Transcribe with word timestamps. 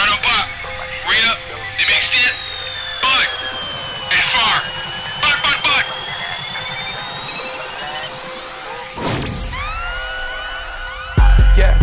Son 0.00 0.08
of 0.16 0.22
Buck. 0.22 0.48
Read 1.12 1.24
up. 1.28 1.36
The 1.76 1.84
mixed 1.92 2.16
it. 2.16 2.32
Bud. 3.04 3.28
And 4.08 4.24
far. 4.32 4.64
Bud, 5.20 5.36
bud, 5.44 5.58
bud. 5.60 5.84
Yeah. 11.52 11.76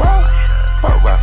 Whoa. 0.00 0.24
Whoa, 0.80 0.96
whoa. 1.04 1.20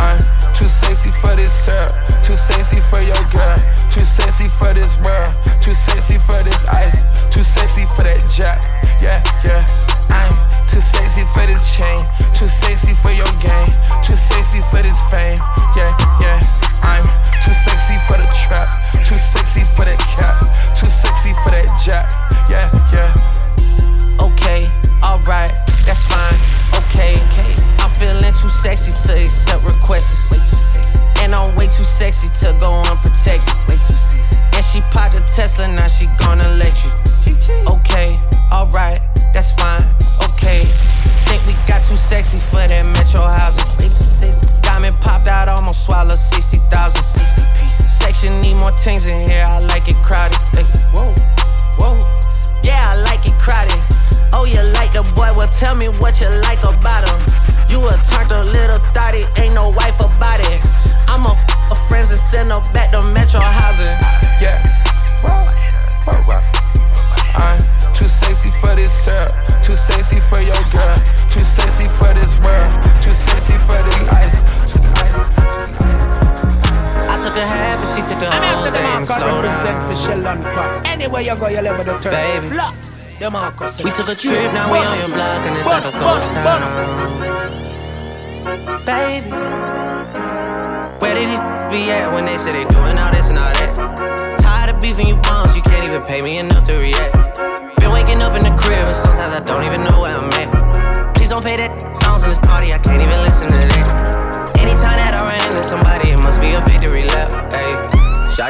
I'm 0.00 0.16
too 0.56 0.64
sexy 0.64 1.10
for 1.10 1.36
this 1.36 1.52
syrup. 1.52 1.92
Too 2.24 2.36
sexy 2.36 2.80
for 2.80 3.04
your 3.04 3.20
girl. 3.28 3.58
Too 3.92 4.00
sexy 4.00 4.48
for 4.48 4.72
this 4.72 4.96
world. 5.04 5.28
Too 5.60 5.74
sexy 5.74 6.16
for 6.16 6.40
this 6.40 6.64
ice. 6.72 6.96
Too 7.28 7.44
sexy 7.44 7.84
for 7.84 8.04
that 8.04 8.24
jack. 8.32 8.64
Yeah, 9.02 9.20
yeah. 9.44 9.60
I'm 10.08 10.32
too 10.66 10.80
sexy 10.80 11.24
for 11.36 11.44
this 11.46 11.76
chain. 11.76 12.00
Too 12.32 12.48
sexy 12.48 12.94
for 12.94 13.12
your 13.12 13.28
game. 13.44 13.68
Too 14.02 14.16
sexy 14.16 14.43
for 14.74 14.82
this 14.82 15.00
fame. 15.10 15.53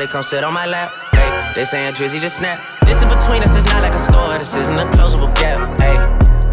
Shotty 0.04 0.10
come 0.10 0.22
sit 0.22 0.44
on 0.44 0.52
my 0.52 0.66
lap. 0.66 0.92
Hey, 1.12 1.52
they 1.54 1.64
saying 1.64 1.94
Drizzy 1.94 2.20
just 2.20 2.36
snap. 2.36 2.60
This 2.84 3.02
in 3.02 3.08
between 3.08 3.42
us 3.42 3.56
is 3.56 3.64
not 3.64 3.82
like 3.82 3.94
a 3.94 3.98
store, 3.98 4.38
this 4.38 4.54
isn't 4.54 4.78
a 4.78 4.84
closable 4.96 5.34
gap. 5.36 5.58
Hey, 5.80 5.96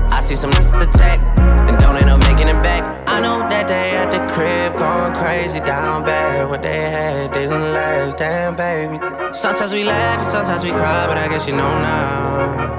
I 0.09 0.21
see 0.21 0.35
some 0.35 0.51
attack 0.51 1.19
and 1.67 1.77
don't 1.77 1.97
end 1.97 2.09
up 2.09 2.19
making 2.19 2.47
it 2.47 2.61
back. 2.63 2.87
I 3.07 3.19
know 3.19 3.39
that 3.49 3.67
they 3.67 3.97
at 3.97 4.09
the 4.11 4.19
crib 4.33 4.77
going 4.77 5.13
crazy 5.13 5.59
down 5.59 6.03
bad. 6.03 6.47
What 6.49 6.61
they 6.61 6.79
had 6.79 7.33
didn't 7.33 7.73
last, 7.73 8.17
damn 8.17 8.55
baby. 8.55 8.99
Sometimes 9.33 9.73
we 9.73 9.83
laugh 9.83 10.17
and 10.17 10.25
sometimes 10.25 10.63
we 10.63 10.71
cry, 10.71 11.05
but 11.07 11.17
I 11.17 11.27
guess 11.27 11.47
you 11.47 11.55
know 11.55 11.79
now, 11.81 12.77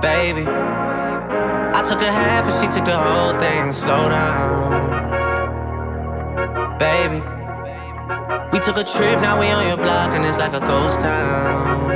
baby. 0.00 0.46
I 0.46 1.82
took 1.86 2.00
a 2.00 2.10
half 2.10 2.44
and 2.44 2.54
she 2.54 2.66
took 2.72 2.86
the 2.86 2.96
whole 2.96 3.38
thing. 3.38 3.72
Slow 3.72 4.08
down, 4.08 5.18
baby. 6.78 7.33
We 8.54 8.60
took 8.60 8.76
a 8.76 8.84
trip, 8.84 9.20
now 9.20 9.40
we 9.40 9.50
on 9.50 9.66
your 9.66 9.76
block 9.76 10.14
and 10.14 10.24
it's 10.24 10.38
like 10.38 10.52
a 10.52 10.60
ghost 10.60 11.00
town, 11.00 11.90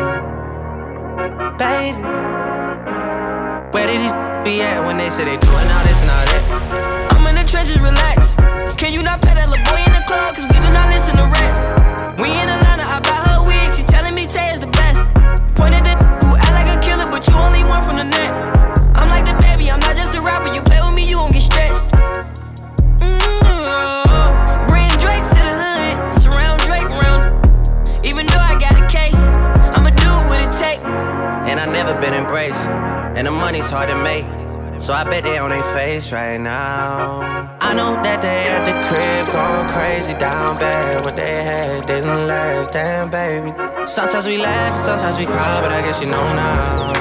baby. 1.56 2.02
Where 3.70 3.86
did 3.86 4.00
these 4.02 4.10
be 4.44 4.60
at 4.66 4.84
when 4.84 4.98
they 4.98 5.08
say 5.08 5.22
they 5.24 5.36
doing 5.36 5.68
all 5.70 5.84
this 5.86 6.02
and 6.02 6.10
all 6.10 6.26
that? 6.26 7.14
I'm 7.14 7.24
in 7.28 7.36
the 7.36 7.48
trenches, 7.48 7.78
relax. 7.78 8.34
Can 8.74 8.92
you 8.92 9.04
not 9.04 9.22
pay 9.22 9.34
that 9.34 9.46
boy 9.46 9.82
in 9.86 9.92
the 9.94 10.02
club? 10.10 10.34
Cause 10.34 10.50
we 10.50 10.58
do 10.58 10.70
not 10.74 10.90
listen 10.90 11.14
to 11.22 11.30
rest. 11.30 11.62
We 12.18 12.34
in 12.34 12.50
Atlanta, 12.50 12.67
never 32.38 32.52
been 32.52 32.54
embraced, 32.54 32.68
and 33.16 33.26
the 33.26 33.30
money's 33.30 33.70
hard 33.70 33.88
to 33.90 34.02
make. 34.02 34.24
So 34.80 34.92
I 34.92 35.02
bet 35.04 35.24
they 35.24 35.38
on 35.38 35.50
their 35.50 35.62
face 35.74 36.12
right 36.12 36.38
now. 36.40 37.20
I 37.60 37.74
know 37.74 38.00
that 38.02 38.22
they 38.22 38.48
at 38.48 38.64
the 38.64 38.72
crib 38.86 39.26
going 39.32 39.68
crazy 39.68 40.14
down 40.14 40.56
bad. 40.58 41.04
What 41.04 41.16
they 41.16 41.42
had 41.42 41.86
didn't 41.86 42.26
last, 42.28 42.72
damn 42.72 43.10
baby. 43.10 43.52
Sometimes 43.86 44.26
we 44.26 44.38
laugh, 44.38 44.78
sometimes 44.78 45.18
we 45.18 45.26
cry, 45.26 45.60
but 45.62 45.72
I 45.72 45.82
guess 45.82 46.00
you 46.00 46.06
know 46.06 46.22
now. 46.34 46.94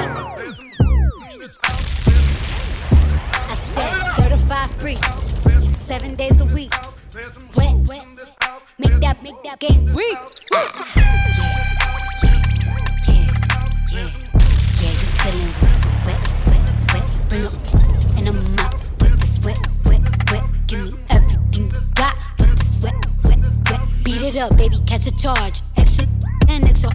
I 3.48 3.54
said 3.54 3.94
certified 4.16 4.70
free, 4.70 4.98
seven 5.74 6.14
days 6.16 6.40
a 6.40 6.46
week. 6.46 6.72
Wet, 7.56 7.74
wet, 7.86 8.06
make 8.78 9.00
that, 9.00 9.22
make 9.22 9.40
that 9.44 9.60
game 9.60 9.92
weak. 9.92 10.18
Chillin' 15.28 15.60
with 15.60 16.06
wet, 16.06 16.20
wet, 16.46 16.64
wet. 16.92 17.28
Bring 17.28 17.46
up, 17.46 17.52
and 18.16 18.28
I'm 18.28 18.58
out 18.58 18.74
with 19.00 19.18
this 19.20 19.44
wet, 19.44 19.58
wet, 19.84 20.00
wet. 20.30 20.44
Give 20.66 20.84
me 20.84 20.98
everything 21.10 21.70
you 21.70 21.80
got 21.94 22.14
with 22.38 22.56
this 22.58 22.82
wet, 22.82 22.94
wet, 23.24 23.38
wet. 23.70 23.80
Beat 24.04 24.22
it 24.22 24.36
up, 24.36 24.56
baby, 24.56 24.76
catch 24.86 25.06
a 25.06 25.14
charge. 25.16 25.60
Extra 25.76 26.04
and 26.48 26.66
extra. 26.66 26.90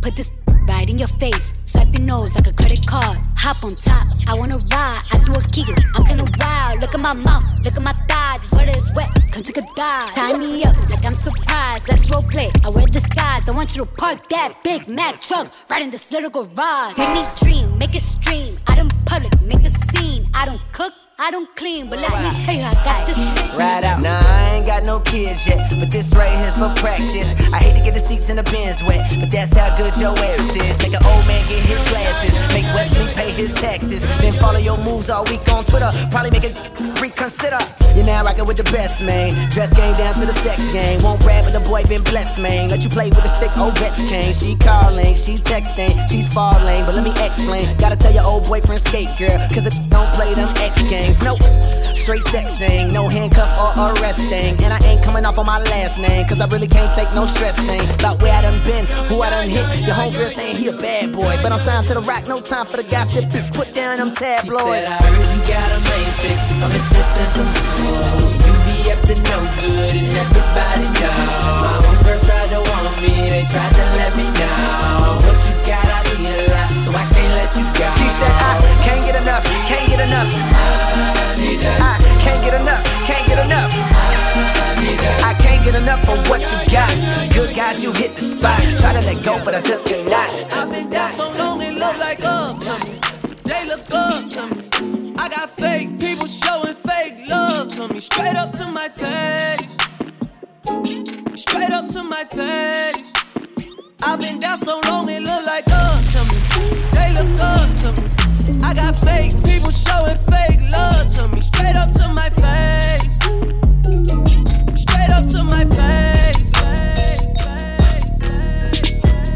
Put 0.00 0.16
this 0.16 0.32
right 0.68 0.88
in 0.88 0.98
your 0.98 1.08
face. 1.08 1.52
Swipe 1.64 1.92
your 1.92 2.02
nose 2.02 2.34
like 2.34 2.46
a 2.46 2.52
credit 2.52 2.86
card. 2.86 3.18
Hop 3.36 3.62
on 3.64 3.74
top, 3.74 4.06
I 4.28 4.34
wanna 4.34 4.58
ride. 4.72 5.02
I 5.12 5.18
do 5.24 5.34
a 5.34 5.40
kick 5.54 5.68
I'm 5.94 6.04
kinda 6.04 6.24
wild. 6.38 6.80
Look 6.80 6.94
at 6.94 7.00
my 7.00 7.12
mouth, 7.12 7.44
look 7.64 7.76
at 7.76 7.82
my 7.82 7.92
thighs. 8.08 8.50
Weather 8.52 8.76
is 8.76 8.92
wet, 8.94 9.10
come 9.32 9.42
take 9.42 9.58
a 9.58 9.66
dive. 9.74 10.14
Tie 10.14 10.36
me 10.38 10.64
up 10.64 10.76
like 10.90 11.04
I'm 11.04 11.14
surprised. 11.14 11.88
Let's 11.88 12.10
role 12.10 12.22
play. 12.22 12.50
I 12.64 12.70
wear 12.70 12.86
disguise. 12.86 13.48
I 13.48 13.52
want 13.52 13.76
you 13.76 13.84
to 13.84 13.88
park 13.92 14.28
that 14.30 14.54
Big 14.64 14.88
Mac 14.88 15.20
truck 15.20 15.48
right 15.70 15.82
in 15.82 15.90
this 15.90 16.10
little 16.10 16.30
garage. 16.30 16.96
Make 16.98 17.14
me 17.14 17.22
dream, 17.36 17.55
make 17.76 17.94
it 17.94 18.02
stream. 18.02 18.56
I 18.66 18.74
don't 18.74 18.92
public, 19.06 19.40
make 19.42 19.64
a 19.64 19.70
scene. 19.70 20.26
I 20.34 20.46
don't 20.46 20.62
cook. 20.72 20.92
I 21.18 21.30
don't 21.30 21.48
clean, 21.56 21.88
but 21.88 21.98
let 21.98 22.12
me 22.12 22.44
tell 22.44 22.54
you, 22.54 22.60
I 22.60 22.74
got 22.84 23.06
this 23.06 23.16
shit. 23.16 23.54
Ride 23.54 23.84
out. 23.84 24.02
Nah, 24.02 24.20
I 24.20 24.56
ain't 24.56 24.66
got 24.66 24.84
no 24.84 25.00
kids 25.00 25.46
yet, 25.46 25.72
but 25.80 25.90
this 25.90 26.12
right 26.12 26.36
here's 26.36 26.54
for 26.56 26.68
practice. 26.76 27.32
I 27.54 27.58
hate 27.58 27.72
to 27.78 27.82
get 27.82 27.94
the 27.94 28.00
seats 28.00 28.28
in 28.28 28.36
the 28.36 28.42
bins 28.42 28.82
wet, 28.82 29.08
but 29.18 29.30
that's 29.30 29.54
how 29.54 29.74
good 29.78 29.96
your 29.96 30.12
air 30.18 30.36
is. 30.36 30.76
Make 30.84 30.92
an 30.92 31.06
old 31.06 31.26
man 31.26 31.40
get 31.48 31.64
his 31.64 31.82
glasses, 31.88 32.36
make 32.52 32.68
Wesley 32.76 33.10
pay 33.14 33.32
his 33.32 33.50
taxes, 33.54 34.02
then 34.20 34.34
follow 34.34 34.58
your 34.58 34.76
moves 34.84 35.08
all 35.08 35.24
week 35.24 35.40
on 35.54 35.64
Twitter. 35.64 35.88
Probably 36.10 36.30
make 36.30 36.44
a 36.44 36.52
reconsider. 37.00 37.64
You're 37.96 38.04
now 38.04 38.22
rocking 38.22 38.44
with 38.44 38.58
the 38.58 38.68
best, 38.68 39.00
man. 39.00 39.32
Dress 39.48 39.72
game 39.72 39.96
down 39.96 40.20
to 40.20 40.26
the 40.26 40.34
sex 40.44 40.60
game. 40.68 41.02
Won't 41.02 41.24
rap, 41.24 41.44
but 41.48 41.56
the 41.56 41.64
boy 41.66 41.82
been 41.84 42.04
blessed, 42.04 42.38
man. 42.38 42.68
Let 42.68 42.84
you 42.84 42.90
play 42.90 43.08
with 43.08 43.22
the 43.22 43.32
stick, 43.32 43.52
oh, 43.56 43.72
Ovechkin. 43.72 44.36
She 44.36 44.54
calling, 44.56 45.14
she 45.14 45.40
texting, 45.40 45.96
she's 46.10 46.28
falling, 46.28 46.84
but 46.84 46.94
let 46.94 47.04
me 47.04 47.12
explain. 47.24 47.74
Gotta 47.78 47.96
tell 47.96 48.12
your 48.12 48.24
old 48.24 48.44
boyfriend 48.44 48.82
skate, 48.82 49.08
girl, 49.16 49.40
cause 49.48 49.64
it 49.64 49.72
don't 49.88 50.12
play 50.12 50.34
them 50.34 50.52
X 50.60 50.82
games 50.82 51.05
names. 51.06 51.22
Nope. 51.22 51.38
Straight 51.96 52.22
sexing, 52.22 52.92
no 52.92 53.08
handcuff 53.08 53.50
or 53.76 53.92
arresting. 53.94 54.54
And 54.62 54.72
I 54.72 54.78
ain't 54.86 55.02
coming 55.02 55.24
off 55.24 55.38
on 55.38 55.46
my 55.46 55.58
last 55.58 55.98
name, 55.98 56.26
cause 56.28 56.40
I 56.40 56.46
really 56.46 56.68
can't 56.68 56.94
take 56.94 57.12
no 57.14 57.26
stressing. 57.26 57.82
About 57.98 58.22
where 58.22 58.32
I 58.32 58.42
done 58.42 58.62
been, 58.64 58.86
who 59.08 59.22
I 59.22 59.30
done 59.30 59.48
hit. 59.48 59.84
Your 59.84 59.94
homegirl 59.94 60.30
saying 60.30 60.56
he 60.56 60.68
a 60.68 60.72
bad 60.72 61.12
boy. 61.12 61.36
But 61.42 61.52
I'm 61.52 61.60
signed 61.60 61.86
to 61.88 61.94
the 61.94 62.00
rock, 62.00 62.28
no 62.28 62.40
time 62.40 62.66
for 62.66 62.76
the 62.76 62.84
gossip. 62.84 63.24
Put 63.52 63.74
down 63.74 63.98
them 63.98 64.14
tabloids. 64.14 64.86
She 64.86 64.86
said, 64.86 64.92
I 64.92 65.02
heard 65.02 65.30
you 65.34 65.42
got 65.50 65.68
a 65.74 65.80
main 65.90 66.10
chick. 66.22 66.38
I'm 66.62 66.70
just 66.70 66.94
and 66.94 67.30
some 67.34 67.52
fools. 67.74 68.32
You 68.46 68.52
be 68.66 68.76
up 68.92 69.00
to 69.10 69.14
no 69.26 69.38
good, 69.58 69.94
and 69.98 70.12
everybody 70.22 70.86
knows. 70.94 71.62
My 71.66 71.74
homegirls 71.82 72.24
tried 72.24 72.50
to 72.54 72.60
want 72.70 73.02
me, 73.02 73.14
they 73.34 73.44
tried 73.50 73.74
to 73.74 73.84
let 73.98 74.12
me 74.16 74.26
know. 74.30 75.18
What 75.26 75.38
you 75.42 75.54
got, 75.66 75.86
I 75.86 76.06
realize. 76.22 76.65
I 76.96 77.04
can't 77.12 77.32
let 77.36 77.52
you 77.52 77.64
go. 77.76 77.86
She 78.00 78.08
said, 78.08 78.32
I 78.40 78.56
can't 78.84 79.04
get 79.04 79.16
enough, 79.20 79.44
can't 79.68 79.86
get 79.86 80.00
enough. 80.00 80.32
I 80.32 81.36
need 81.36 81.60
that. 81.60 81.76
I 81.76 81.94
can't 82.24 82.40
get 82.42 82.54
enough, 82.56 82.82
can't 83.04 83.26
get 83.28 83.38
enough. 83.44 83.70
I 85.22 85.34
can't 85.34 85.62
get 85.64 85.74
enough 85.74 86.00
for 86.04 86.16
what 86.30 86.40
you 86.40 86.58
got. 86.72 86.88
Good 87.34 87.54
guys, 87.54 87.82
you 87.82 87.92
hit 87.92 88.12
the 88.12 88.24
spot. 88.24 88.60
Try 88.80 88.92
to 88.94 89.02
let 89.04 89.22
go, 89.22 89.38
but 89.44 89.54
I 89.54 89.60
just 89.60 89.84
cannot. 89.84 90.28
I've 90.52 90.72
been 90.72 90.88
down 90.88 91.10
so 91.10 91.30
long, 91.36 91.60
it 91.60 91.74
look 91.74 91.98
like 91.98 92.24
um, 92.24 92.56
up 92.56 92.62
to 92.64 92.72
me. 92.86 92.96
They 93.44 93.68
look 93.68 93.84
up 93.92 94.24
to 94.32 94.42
me. 94.54 95.12
I 95.18 95.28
got 95.28 95.50
fake 95.50 96.00
people 96.00 96.26
showing 96.26 96.76
fake 96.76 97.28
love 97.28 97.68
to 97.76 97.88
me. 97.92 98.00
Straight 98.00 98.36
up 98.36 98.52
to 98.52 98.66
my 98.66 98.88
face. 98.88 99.76
Straight 101.34 101.70
up 101.70 101.88
to 101.88 102.02
my 102.02 102.24
face. 102.24 103.12
I've 104.02 104.20
been 104.20 104.40
down 104.40 104.56
so 104.56 104.80
long, 104.88 105.08
it 105.10 105.20
look 105.20 105.44
like 105.44 105.68
up. 105.68 105.95
They 106.96 107.12
look 107.12 107.38
up 107.40 107.68
to 107.80 107.92
me. 107.92 108.04
I 108.64 108.72
got 108.74 108.96
fake 109.04 109.32
people 109.44 109.70
showing 109.70 110.18
fake 110.32 110.60
love 110.72 111.08
to 111.16 111.28
me. 111.28 111.40
Straight 111.40 111.76
up 111.76 111.92
to 111.92 112.08
my 112.08 112.28
face. 112.30 113.16
Straight 114.80 115.10
up 115.12 115.24
to 115.34 115.44
my 115.44 115.64
face. 115.76 116.52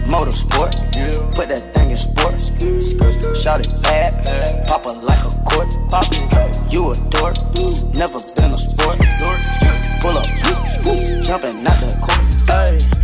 Motorsport, 0.08 0.72
put 1.36 1.48
that 1.48 1.62
thing 1.74 1.90
in 1.90 1.96
sports. 1.96 2.50
Shout 3.42 3.60
it 3.60 3.70
bad, 3.82 4.10
pop 4.66 4.86
it 4.86 4.96
like 5.04 5.20
a 5.20 5.30
court. 5.44 5.70
You 6.72 6.90
a 6.90 6.94
dork, 7.10 7.36
never 7.94 8.20
been 8.36 8.52
a 8.52 8.58
sport. 8.58 8.98
Pull 10.00 10.16
up, 10.16 10.26
jumping 11.22 11.66
out 11.66 11.80
the 11.80 11.92
court. 12.00 12.24
Hey, 12.48 12.80
you 12.80 12.99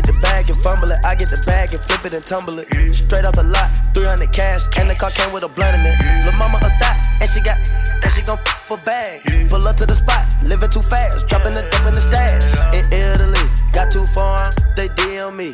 get 0.00 0.14
the 0.14 0.20
bag 0.20 0.48
and 0.48 0.60
fumble 0.62 0.90
it. 0.90 0.98
I 1.04 1.14
get 1.14 1.28
the 1.28 1.40
bag 1.44 1.72
and 1.72 1.82
flip 1.82 2.04
it 2.06 2.14
and 2.14 2.24
tumble 2.24 2.58
it. 2.58 2.68
Straight 2.94 3.24
off 3.24 3.34
the 3.34 3.44
lot, 3.44 3.68
300 3.92 4.32
cash, 4.32 4.64
and 4.78 4.88
the 4.88 4.94
car 4.94 5.10
came 5.10 5.32
with 5.32 5.44
a 5.44 5.48
blunt 5.48 5.76
in 5.76 5.84
it. 5.84 6.24
Lil' 6.24 6.32
mama 6.40 6.58
a 6.58 6.70
thot, 6.80 6.96
and 7.20 7.28
she 7.28 7.40
got, 7.40 7.58
and 8.02 8.10
she 8.12 8.22
gon' 8.22 8.38
f 8.38 8.66
for 8.66 8.78
bag. 8.78 9.20
Pull 9.48 9.66
up 9.68 9.76
to 9.76 9.86
the 9.86 9.94
spot, 9.94 10.24
living 10.42 10.70
too 10.70 10.82
fast, 10.82 11.28
dropping 11.28 11.52
the 11.52 11.62
dope 11.68 11.86
in 11.86 11.92
the 11.92 12.00
stash. 12.00 12.48
In 12.72 12.86
Italy, 12.88 13.44
got 13.72 13.92
too 13.92 14.06
far, 14.16 14.50
they 14.76 14.88
DM 14.96 15.36
me. 15.36 15.52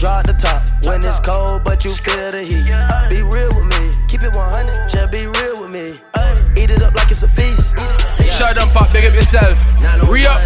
Drop 0.00 0.24
the 0.24 0.32
top 0.32 0.64
when 0.84 1.04
it's 1.04 1.20
cold, 1.20 1.64
but 1.64 1.84
you 1.84 1.92
feel 1.92 2.30
the 2.32 2.42
heat. 2.42 2.64
Be 3.12 3.20
real 3.20 3.52
with 3.52 3.68
me, 3.68 3.92
keep 4.08 4.22
it 4.22 4.32
100, 4.32 4.88
just 4.88 5.12
be 5.12 5.26
real 5.28 5.60
with 5.60 5.70
me. 5.70 6.00
Eat 6.56 6.70
it 6.70 6.80
up 6.80 6.94
like 6.94 7.10
it's 7.10 7.22
a 7.22 7.28
feast. 7.28 7.76
Shut 8.32 8.56
up, 8.56 8.70
pop, 8.72 8.92
big 8.92 9.04
up 9.04 9.14
yourself. 9.14 9.60
Re 10.08 10.24
up, 10.24 10.40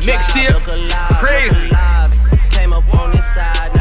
mixtape, 0.00 0.56
crazy. 1.20 1.68
On 2.98 3.12
this 3.12 3.24
side, 3.24 3.77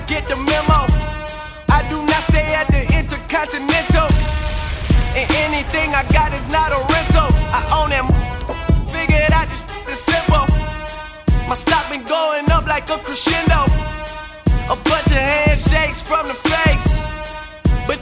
not 0.00 0.08
get 0.08 0.28
the 0.28 0.36
memo? 0.36 0.80
I 1.68 1.84
do 1.88 1.98
not 2.06 2.22
stay 2.22 2.54
at 2.54 2.66
the 2.68 2.82
Intercontinental. 2.98 4.08
And 5.16 5.26
anything 5.44 5.94
I 5.94 6.04
got 6.12 6.32
is 6.32 6.46
not 6.48 6.72
a 6.72 6.80
rental. 6.88 7.28
I 7.52 7.60
own 7.78 7.90
them. 7.90 8.06
Figured 8.88 9.32
out 9.32 9.48
this 9.48 9.64
is 9.88 10.00
simple. 10.00 10.46
My 11.48 11.54
stock 11.54 11.88
been 11.90 12.04
going 12.04 12.50
up 12.50 12.66
like 12.66 12.88
a 12.90 12.98
crescendo. 12.98 13.66
A 14.70 14.76
bunch 14.88 15.10
of 15.10 15.20
handshakes 15.20 16.02
from 16.02 16.28
the 16.28 16.34
face. 16.34 17.06
But 17.86 17.98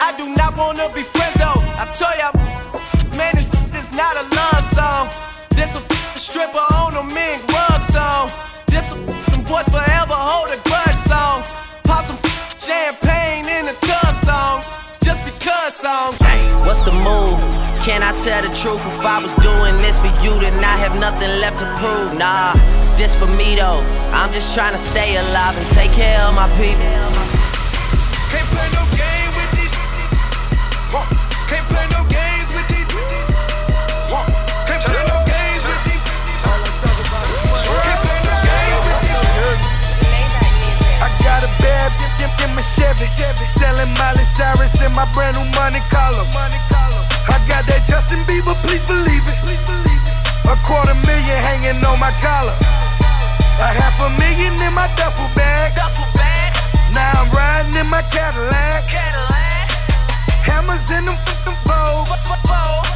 I 0.00 0.14
do 0.16 0.34
not 0.36 0.56
wanna 0.56 0.88
be 0.94 1.02
friends 1.02 1.34
though. 1.34 1.60
I 1.76 1.84
tell 1.98 2.14
ya, 2.16 2.30
man, 3.16 3.34
this 3.34 3.48
is 3.74 3.92
not 3.92 4.14
a 4.16 4.24
love 4.36 4.62
song. 4.62 5.08
This 5.50 5.74
a 5.76 5.82
stripper 6.18 6.66
on 6.74 6.96
a 6.96 7.02
mink 7.02 7.40
rug 7.52 7.82
song. 7.82 8.30
This 8.66 8.92
a 8.92 8.96
boys 9.44 9.68
forever 9.68 10.16
hold 10.16 10.48
a 10.48 10.71
What's 16.72 16.80
the 16.84 16.92
move? 17.04 17.38
Can 17.84 18.02
I 18.02 18.12
tell 18.16 18.40
the 18.40 18.48
truth? 18.56 18.80
If 18.80 19.04
I 19.04 19.22
was 19.22 19.34
doing 19.44 19.76
this 19.82 19.98
for 19.98 20.06
you, 20.24 20.40
then 20.40 20.56
I 20.64 20.74
have 20.80 20.98
nothing 20.98 21.28
left 21.38 21.58
to 21.58 21.66
prove. 21.76 22.16
Nah, 22.16 22.54
this 22.96 23.14
for 23.14 23.26
me 23.26 23.56
though. 23.56 23.84
I'm 24.16 24.32
just 24.32 24.54
trying 24.54 24.72
to 24.72 24.78
stay 24.78 25.16
alive 25.16 25.58
and 25.58 25.68
take 25.68 25.92
care 25.92 26.18
of 26.20 26.34
my 26.34 26.48
people. 26.56 27.31
Osiris 44.42 44.80
in 44.80 44.92
my 44.92 45.04
brand 45.12 45.36
new 45.36 45.44
money 45.52 45.80
collar. 45.92 46.24
I 47.28 47.36
got 47.46 47.68
that 47.68 47.84
Justin 47.84 48.18
Bieber, 48.24 48.56
please 48.64 48.82
believe 48.88 49.22
it. 49.28 49.36
A 50.48 50.56
quarter 50.64 50.96
million 51.04 51.38
hanging 51.38 51.84
on 51.84 52.00
my 52.00 52.10
collar. 52.24 52.56
A 53.60 53.68
half 53.70 54.00
a 54.00 54.08
million 54.16 54.56
in 54.56 54.72
my 54.72 54.88
duffel 54.96 55.28
bag. 55.36 55.76
Now 56.96 57.22
I'm 57.22 57.28
riding 57.30 57.76
in 57.76 57.86
my 57.92 58.00
Cadillac. 58.08 58.88
Hammers 60.42 60.90
in 60.90 61.04
them 61.04 61.14
f***ing 61.28 61.56
foes. 61.68 62.08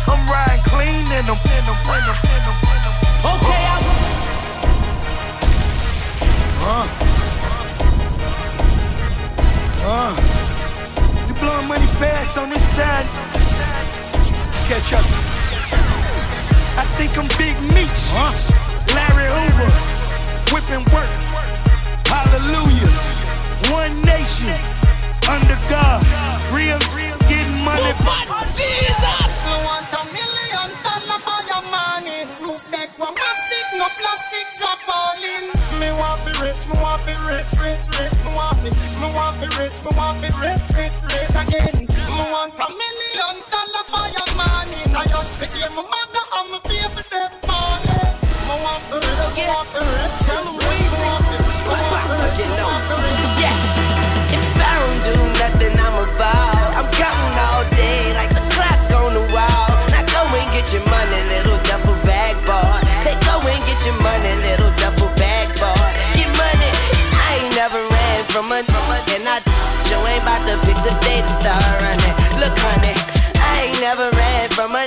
I'm 0.08 0.24
riding 0.24 0.64
clean 0.64 1.04
in 1.12 1.24
them. 1.28 1.36
In 1.36 1.62
them, 1.68 1.76
in 1.76 2.00
them, 2.00 2.16
in 2.16 2.40
them, 2.42 2.56
in 2.64 2.80
them. 2.80 2.94
Okay, 3.28 3.62
I'm. 3.70 3.84
Uh. 6.64 7.15
Uh. 9.88 10.16
You 11.28 11.34
blowing 11.34 11.68
money 11.68 11.86
fast 11.86 12.36
on 12.38 12.50
this 12.50 12.60
side. 12.74 13.06
Catch 14.66 14.92
up. 14.92 15.06
I 16.76 16.84
think 16.98 17.16
I'm 17.16 17.28
Big 17.38 17.54
Meech. 17.72 18.02
Larry 18.96 19.30
Hoover. 19.30 19.70
Whipping 20.52 20.84
work. 20.92 21.35
Be 39.46 39.56
rich, 39.58 39.78
me 39.84 39.90
want 39.96 40.20
be 40.20 40.28
rich, 40.42 40.66
rich, 40.74 40.98
rich 41.06 41.34
again. 41.38 41.86
Me 41.86 42.22
want 42.32 42.54
a 42.58 42.66
million 42.66 43.36
dollar 43.50 43.84
for 43.86 44.06
your 44.10 44.30
money. 44.34 44.82
I 44.94 45.04
just 45.06 45.30
forgive 45.38 45.70
my 45.74 45.82
mother 45.82 46.24
and 46.36 46.50
my 46.52 46.58
baby 46.66 47.02
them 47.10 47.32
money. 47.46 47.98
Me 48.46 48.54
want 48.64 48.82
be 48.90 48.96
rich, 48.98 49.22
me 49.36 49.44
want 49.46 49.68
be 49.70 49.80
rich. 49.86 50.18
We 50.26 50.46
want 51.02 51.24
be, 51.26 51.36
me 51.38 51.74
want 51.78 52.06
be 52.06 52.14
rich, 52.22 52.40
me 52.42 52.64
want 52.64 52.84
be 52.88 52.94
rich. 53.04 53.38
Yeah. 53.42 54.34
If 54.34 54.44
I 54.58 54.72
don't 54.78 54.98
do 55.06 55.14
nothing, 55.38 55.78
I'm 55.78 55.96
about. 56.16 56.55
About 70.26 70.42
to 70.42 70.58
pick 70.66 70.74
the 70.82 70.90
day 71.06 71.22
to 71.22 71.32
start 71.38 71.62
running. 71.86 72.14
Look, 72.42 72.58
honey, 72.58 72.98
I 73.38 73.70
ain't 73.70 73.80
never 73.80 74.10
ran 74.10 74.48
from 74.50 74.74
a 74.74 74.85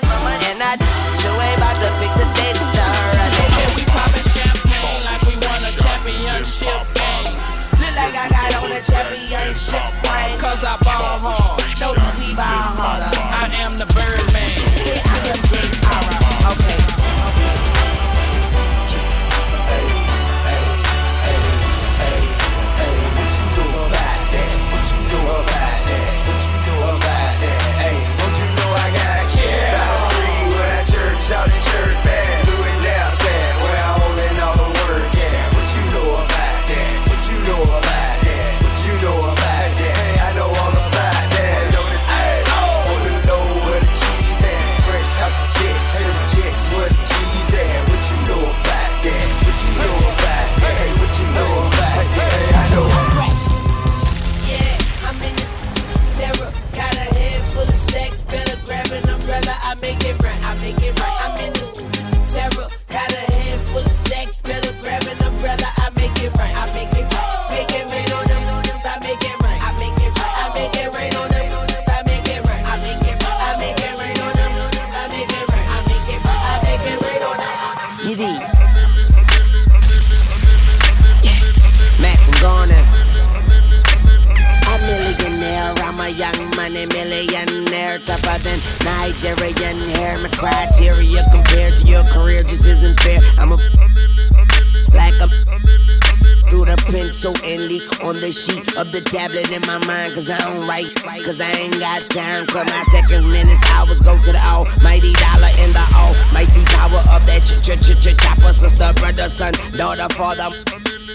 the 98.99 99.09
tablet 99.09 99.51
in 99.51 99.61
my 99.63 99.79
mind. 99.87 100.13
Cause 100.13 100.29
I 100.29 100.37
don't 100.37 100.67
write, 100.67 100.89
cause 101.23 101.39
I 101.39 101.49
ain't 101.59 101.79
got 101.79 102.01
time. 102.11 102.45
Cause 102.47 102.65
my 102.65 102.83
seconds, 102.91 103.25
minutes, 103.25 103.63
hours 103.71 104.01
go 104.01 104.17
to 104.17 104.31
the 104.31 104.43
almighty 104.43 105.13
dollar 105.13 105.51
in 105.63 105.71
the 105.71 105.85
almighty 105.95 106.63
power 106.75 107.01
of 107.15 107.23
that 107.27 107.43
ch 107.43 107.59
ch 107.63 107.79
ch 107.79 107.95
ch 107.99 108.15
chopper. 108.19 108.53
Sister, 108.53 108.91
brother, 108.99 109.29
son, 109.29 109.53
daughter, 109.75 110.09
father. 110.13 110.51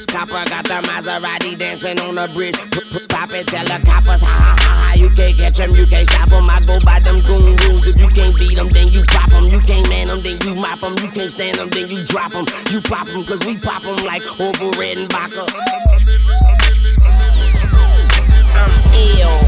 Copper 0.09 0.45
got 0.49 0.65
the 0.65 0.79
Maserati 0.87 1.59
dancing 1.59 1.99
on 2.01 2.15
the 2.15 2.29
bridge. 2.33 2.57
Pop 3.09 3.31
it, 3.33 3.47
tell 3.49 3.65
the 3.65 3.79
coppers, 3.85 4.23
ha 4.23 4.33
ha 4.33 4.55
ha 4.59 4.73
ha. 4.89 4.95
You 4.95 5.11
can't 5.11 5.37
catch 5.37 5.59
them, 5.59 5.75
you 5.75 5.87
can't 5.87 6.07
stop 6.07 6.29
them. 6.31 6.49
I 6.49 6.61
go 6.65 6.79
by 6.81 7.01
them 7.01 7.21
goon 7.27 7.57
rules. 7.67 7.87
If 7.87 7.99
you 7.99 8.09
can't 8.09 8.35
beat 8.37 8.57
them, 8.57 8.69
then 8.69 8.89
you 8.89 9.03
pop 9.09 9.31
them. 9.31 9.45
You 9.51 9.61
can't 9.61 9.89
man 9.89 10.09
them, 10.09 10.23
then 10.23 10.41
you 10.43 10.55
mop 10.55 10.81
them. 10.81 10.95
You 11.03 11.11
can't 11.11 11.31
stand 11.31 11.59
them, 11.59 11.69
then 11.69 11.91
you 11.91 12.05
drop 12.05 12.33
them. 12.33 12.47
You 12.71 12.81
pop 12.81 13.07
them, 13.07 13.25
cause 13.25 13.45
we 13.45 13.59
pop 13.59 13.83
them 13.83 13.97
like 14.07 14.25
over 14.41 14.71
red 14.79 14.99
and 14.99 15.11
vodka. 15.11 15.45
Ill. 18.95 19.41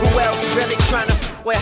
Who 0.00 0.20
else 0.20 0.56
really 0.56 0.76
with 1.44 1.56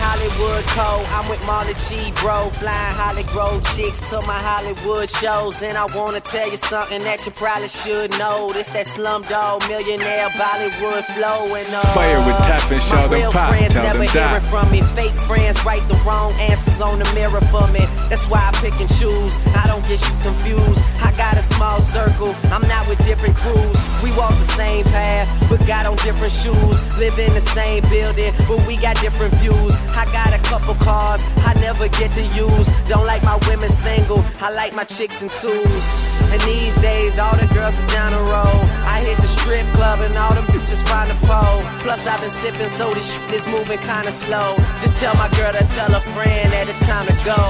Hollywood 0.55 0.71
Code? 0.71 1.05
I'm 1.11 1.27
with 1.29 1.43
Marley 1.45 1.73
G, 1.75 2.11
bro. 2.21 2.47
Flying 2.55 2.95
Holly 2.95 3.23
Grove 3.27 3.59
chicks 3.75 3.99
to 4.09 4.21
my 4.23 4.39
Hollywood 4.39 5.09
shows. 5.09 5.61
And 5.61 5.77
I 5.77 5.85
wanna 5.95 6.21
tell 6.21 6.49
you 6.49 6.57
something 6.57 7.03
that 7.03 7.25
you 7.25 7.31
probably 7.31 7.67
should 7.67 8.11
know. 8.17 8.51
This 8.53 8.69
that 8.69 8.87
slumdog 8.87 9.67
millionaire 9.67 10.29
Bollywood 10.39 11.03
flow. 11.11 11.51
And 11.55 11.67
uh, 11.75 11.81
Fire 11.91 12.19
with 12.23 12.39
tap 12.47 12.61
and 12.71 12.71
my 12.71 12.79
shout 12.79 13.09
real 13.11 13.31
pop. 13.31 13.49
friends 13.51 13.73
Tell 13.73 13.83
never 13.83 13.99
them 13.99 14.07
hearing 14.07 14.43
die. 14.43 14.51
from 14.51 14.71
me. 14.71 14.79
Fake 14.95 15.17
friends 15.27 15.59
write 15.65 15.83
the 15.91 15.99
wrong 16.07 16.31
answers 16.39 16.79
on 16.79 16.99
the 16.99 17.07
mirror 17.13 17.41
for 17.51 17.67
me. 17.75 17.83
That's 18.07 18.27
why 18.31 18.39
I 18.39 18.51
pick 18.63 18.75
and 18.79 18.89
choose. 18.95 19.35
I 19.59 19.67
don't 19.67 19.83
get 19.91 19.99
you 20.07 20.15
confused. 20.23 20.79
I 21.03 21.11
got 21.19 21.35
a 21.35 21.43
small 21.43 21.81
circle. 21.81 22.31
I'm 22.55 22.63
not 22.71 22.87
with 22.87 22.99
different 23.03 23.35
crews. 23.35 23.75
We 23.99 24.11
walk 24.15 24.31
the 24.39 24.51
same 24.55 24.85
path, 24.87 25.27
but 25.49 25.59
got 25.67 25.85
on 25.85 25.97
different 26.07 26.31
shoes. 26.31 26.79
Live 26.95 27.17
in 27.19 27.33
the 27.35 27.43
same 27.43 27.83
building, 27.91 28.31
but 28.47 28.63
we 28.67 28.77
got 28.79 28.95
different 29.03 29.33
views. 29.43 29.75
I 29.91 30.05
got 30.15 30.31
a 30.31 30.44
couple 30.49 30.75
cars 30.75 31.21
I 31.45 31.53
never 31.61 31.87
get 31.99 32.11
to 32.13 32.25
use. 32.33 32.67
Don't 32.87 33.05
like 33.05 33.23
my 33.23 33.37
women 33.47 33.69
single. 33.69 34.23
I 34.41 34.51
like 34.53 34.73
my 34.73 34.83
chicks 34.83 35.21
in 35.21 35.29
twos. 35.29 35.87
And 36.31 36.41
these 36.41 36.75
days, 36.81 37.17
all 37.17 37.35
the 37.37 37.47
girls 37.53 37.77
is 37.77 37.87
down 37.93 38.11
the 38.13 38.21
road. 38.21 38.63
I 38.85 39.01
hit 39.01 39.17
the 39.17 39.29
strip 39.29 39.65
club 39.77 39.99
and 40.01 40.13
all 40.17 40.33
them 40.33 40.45
bitches 40.49 40.81
find 40.89 41.09
a 41.11 41.17
pole. 41.25 41.61
Plus, 41.85 42.05
I've 42.07 42.21
been 42.21 42.29
sipping, 42.29 42.69
so 42.69 42.93
this 42.93 43.13
shit 43.13 43.31
is 43.33 43.45
moving 43.53 43.79
kinda 43.79 44.11
slow. 44.11 44.57
Just 44.81 44.97
tell 44.97 45.15
my 45.15 45.29
girl 45.37 45.53
to 45.53 45.63
tell 45.77 45.91
a 45.93 46.01
friend 46.13 46.47
that 46.53 46.69
it's 46.69 46.81
time 46.85 47.05
to 47.05 47.15
go. 47.25 47.41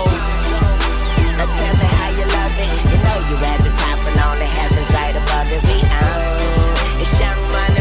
Now 1.38 1.48
tell 1.52 1.76
me 1.76 1.88
how 2.00 2.10
you 2.16 2.26
love 2.32 2.56
it. 2.64 2.70
You 2.92 2.98
know 3.04 3.18
you're 3.28 3.44
at 3.44 3.60
the 3.68 3.74
top 3.84 4.00
and 4.08 4.18
all 4.24 4.38
the 4.40 4.50
heavens 4.58 4.90
right 4.96 5.16
above 5.16 5.48
it. 5.52 5.62
We 5.68 5.78
own. 5.84 7.02
It's 7.04 7.12
young 7.20 7.42
money, 7.52 7.75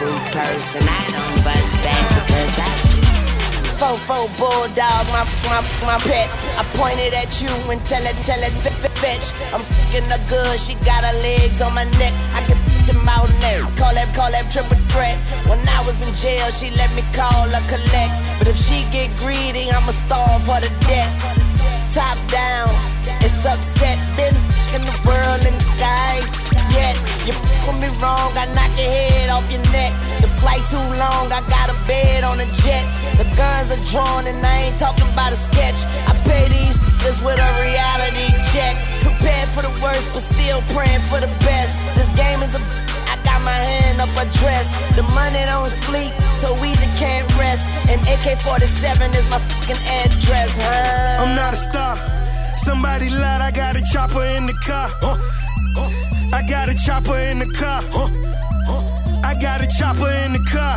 my 0.00 0.04
boot 0.04 0.22
purse, 0.32 0.76
and 0.76 0.84
I 0.88 1.02
don't 1.10 1.44
bust 1.44 1.74
back 1.82 2.08
because 2.08 2.58
I 2.58 2.76
bulldog, 4.38 5.06
my 5.12 5.24
my 5.48 5.60
my 5.84 5.98
pet. 6.00 6.28
I 6.56 6.64
pointed 6.74 7.12
at 7.14 7.40
you 7.40 7.48
and 7.70 7.84
tell 7.84 8.02
it, 8.04 8.16
tell 8.24 8.40
it, 8.40 8.52
fetch. 8.52 9.32
I'm 9.52 9.60
fucking 9.60 10.08
her 10.08 10.22
good, 10.28 10.58
she 10.58 10.74
got 10.84 11.04
her 11.04 11.16
legs 11.20 11.60
on 11.60 11.74
my 11.74 11.84
neck. 12.00 12.12
I 12.34 12.40
can 12.48 12.58
them 12.86 13.08
out 13.08 13.28
there. 13.40 13.62
Call 13.76 13.92
that, 13.94 14.08
call 14.14 14.30
that 14.30 14.50
triple 14.50 14.78
threat. 14.92 15.16
When 15.48 15.58
I 15.68 15.82
was 15.86 16.00
in 16.00 16.12
jail, 16.14 16.50
she 16.50 16.70
let 16.76 16.90
me 16.94 17.02
call 17.12 17.48
her 17.48 17.64
collect. 17.68 18.12
But 18.38 18.48
if 18.48 18.56
she 18.56 18.86
get 18.94 19.10
greedy, 19.18 19.70
I'ma 19.70 19.92
starve 19.92 20.46
her 20.46 20.60
to 20.60 20.72
death. 20.86 21.12
Top 21.92 22.18
down, 22.28 22.70
it's 23.20 23.44
upset. 23.44 23.98
Been 24.16 24.34
in 24.76 24.84
the 24.84 24.98
world 25.08 25.40
and 25.48 25.56
die 25.80 26.20
yet. 26.76 26.96
You 27.24 27.32
with 27.64 27.80
me 27.80 27.88
wrong, 27.98 28.30
I 28.36 28.44
knock 28.52 28.70
your 28.76 28.92
head 28.92 29.32
off 29.32 29.48
your 29.48 29.64
neck. 29.72 29.92
The 30.20 30.28
flight 30.28 30.62
too 30.68 30.86
long, 31.00 31.32
I 31.32 31.40
got 31.48 31.72
a 31.72 31.76
bed 31.88 32.22
on 32.22 32.36
a 32.38 32.48
jet. 32.60 32.84
The 33.16 33.24
guns 33.40 33.72
are 33.72 33.82
drawn 33.88 34.28
and 34.28 34.38
I 34.44 34.68
ain't 34.68 34.78
talking 34.78 35.08
about 35.16 35.32
a 35.32 35.38
sketch. 35.38 35.80
I 36.06 36.12
pay 36.28 36.48
these 36.52 36.76
niggas 37.06 37.24
with 37.24 37.38
a 37.38 37.50
reality 37.62 38.28
check. 38.52 38.76
Prepared 39.00 39.48
for 39.48 39.62
the 39.62 39.72
worst, 39.82 40.12
but 40.12 40.20
still 40.20 40.60
praying 40.74 41.00
for 41.00 41.20
the 41.20 41.30
best. 41.40 41.86
This 41.96 42.10
game 42.12 42.42
is 42.42 42.54
a 42.54 42.60
I 43.08 43.14
got 43.22 43.40
my 43.42 43.54
hand 43.54 44.00
up 44.00 44.10
a 44.18 44.26
dress. 44.42 44.76
The 44.96 45.02
money 45.14 45.38
don't 45.46 45.70
sleep, 45.70 46.12
so 46.34 46.52
easy 46.64 46.90
can't 46.98 47.26
rest. 47.38 47.70
And 47.88 48.00
AK-47 48.02 49.14
is 49.14 49.30
my 49.30 49.38
fucking 49.38 49.80
address, 50.04 50.58
huh? 50.60 51.22
I'm 51.22 51.36
not 51.36 51.54
a 51.54 51.56
star. 51.56 52.15
Somebody 52.66 53.08
lied, 53.10 53.42
I 53.46 53.52
got 53.54 53.78
a 53.78 53.82
chopper 53.94 54.26
in 54.26 54.50
the 54.50 54.56
car. 54.66 54.90
Huh? 54.98 55.14
I 56.34 56.42
got 56.50 56.66
a 56.66 56.74
chopper 56.74 57.14
in 57.14 57.38
the 57.38 57.46
car. 57.54 57.78
Huh? 57.94 58.10
I 59.22 59.38
got 59.38 59.62
a 59.62 59.70
chopper 59.70 60.10
in 60.26 60.34
the 60.34 60.42
car. 60.50 60.74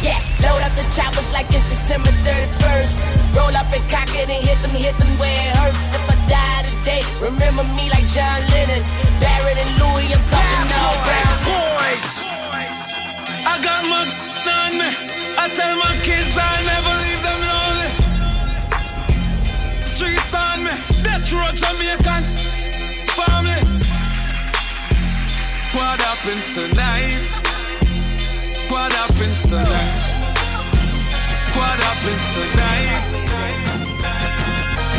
Yeah, 0.00 0.16
load 0.40 0.64
up 0.64 0.72
the 0.72 0.88
choppers 0.96 1.28
like 1.36 1.52
it's 1.52 1.68
December 1.68 2.08
31st. 2.24 3.36
Roll 3.36 3.52
up 3.52 3.68
and 3.76 3.84
cock 3.92 4.08
it 4.16 4.32
and 4.32 4.40
hit 4.40 4.56
them, 4.64 4.72
hit 4.72 4.96
them 4.96 5.12
where 5.20 5.28
it 5.28 5.52
hurts. 5.60 6.00
If 6.00 6.08
I 6.08 6.16
die 6.24 6.64
today, 6.64 7.04
remember 7.20 7.68
me 7.76 7.92
like 7.92 8.08
John 8.08 8.40
Lennon. 8.56 8.80
Barrett 9.20 9.60
and 9.60 9.72
Louis, 9.84 10.16
I'm 10.16 10.24
talking 10.32 10.68
all 10.80 10.96
brown 11.04 11.36
boys. 11.44 12.08
I 13.52 13.60
got 13.60 13.84
my 13.84 14.08
on 14.48 14.80
me. 14.80 14.88
I 15.36 15.44
tell 15.52 15.76
my 15.76 15.92
kids 16.00 16.32
I 16.40 16.56
never 16.64 16.91
Jamaicans. 21.62 22.34
Family. 23.16 23.62
What 25.72 25.98
happens 26.00 26.44
tonight? 26.52 27.26
What 28.68 28.92
happens 28.92 29.42
tonight? 29.42 30.04
What 31.56 31.76
happens 31.86 32.24
tonight? 32.36 33.04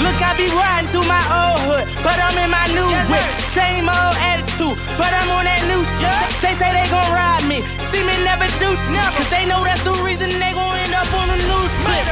Look, 0.04 0.20
I 0.20 0.36
be 0.36 0.52
riding 0.52 0.90
through 0.92 1.08
my 1.08 1.24
old 1.32 1.60
hood, 1.64 1.86
but 2.04 2.18
I'm 2.20 2.38
in 2.38 2.52
my 2.52 2.68
new 2.76 2.90
whip. 3.08 3.30
Same 3.56 3.88
old 3.88 4.18
attitude, 4.20 4.76
but 5.00 5.12
I'm 5.16 5.30
on 5.32 5.48
that 5.48 5.64
new 5.72 5.80
shit. 5.80 6.28
They 6.44 6.54
say 6.60 6.76
they 6.76 6.86
gon' 6.92 7.08
ride 7.16 7.48
me, 7.48 7.64
see 7.90 8.04
me 8.04 8.14
never 8.28 8.46
do, 8.60 8.76
cause 9.16 9.30
they 9.32 9.48
know 9.48 9.64
that's 9.64 9.82
the 9.88 9.96
reason 10.04 10.28
they 10.28 10.52
gon' 10.52 10.76
end 10.76 10.94
up 10.94 11.08
on 11.16 11.28
the 11.32 11.40
news 11.40 11.74
clip. 11.88 12.08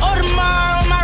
Audemars 0.00 0.82
on 0.82 0.88
my 0.88 1.03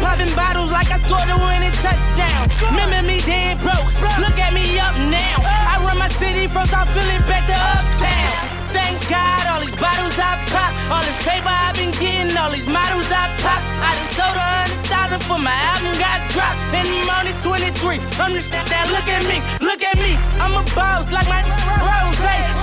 Popping 0.00 0.32
bottles 0.34 0.70
like 0.70 0.90
I 0.90 0.98
scored 0.98 1.28
a 1.28 1.36
winning 1.46 1.74
touchdown. 1.84 2.42
Remember 2.70 3.02
me 3.06 3.18
dead 3.22 3.60
broke, 3.60 3.86
look 4.22 4.38
at 4.38 4.52
me 4.54 4.78
up 4.78 4.94
now. 5.10 5.36
I 5.42 5.78
run 5.84 5.98
my 5.98 6.08
city 6.08 6.46
from 6.46 6.66
South 6.66 6.88
Philly 6.94 7.18
back 7.28 7.44
to 7.46 7.56
Uptown. 7.56 8.30
Thank 8.74 8.98
God, 9.08 9.42
all 9.54 9.60
these 9.60 9.76
bottles 9.76 10.18
I 10.18 10.34
pop, 10.50 10.72
all 10.90 11.04
this 11.06 11.18
paper 11.24 11.50
I've 11.50 11.76
been 11.76 11.92
getting, 12.02 12.36
all 12.36 12.50
these 12.50 12.66
models 12.66 13.10
I 13.10 13.30
pop. 13.38 13.62
I 13.62 13.90
done 13.94 14.12
sold 14.18 14.38
a 14.38 14.46
hundred 14.58 14.82
thousand 14.90 15.22
for 15.28 15.38
my 15.38 15.54
album 15.74 15.94
got 15.98 16.18
dropped, 16.34 16.58
and 16.74 16.86
I'm 16.88 17.10
only 17.22 17.34
23. 17.38 18.02
I'm 18.18 18.32
look 18.34 19.08
at 19.08 19.22
me, 19.30 19.38
look 19.60 19.82
at 19.82 19.96
me. 19.98 20.18
I'm 20.42 20.54
a 20.58 20.64
boss 20.74 21.12
like 21.12 21.28
my 21.28 21.42
rose. 21.82 22.14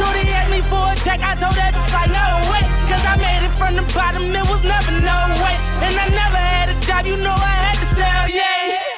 Shorty 0.01 0.23
asked 0.33 0.49
me 0.49 0.61
for 0.65 0.81
a 0.81 0.95
check, 1.05 1.19
I 1.21 1.35
told 1.35 1.53
that 1.53 1.75
like 1.93 2.09
no 2.09 2.25
way, 2.49 2.63
cause 2.91 3.05
I 3.07 3.15
made 3.23 3.43
it 3.47 3.53
from 3.55 3.79
the 3.79 3.85
bottom, 3.95 4.27
it 4.27 4.45
was 4.51 4.63
never 4.67 4.91
no 4.99 5.17
way, 5.39 5.55
and 5.87 5.95
I 5.95 6.07
never 6.11 6.41
had 6.55 6.67
a 6.75 6.77
job, 6.83 7.07
you 7.07 7.15
know 7.23 7.31
I 7.31 7.55
had 7.71 7.77
to 7.79 7.87
sell, 7.95 8.23
yeah. 8.27 8.91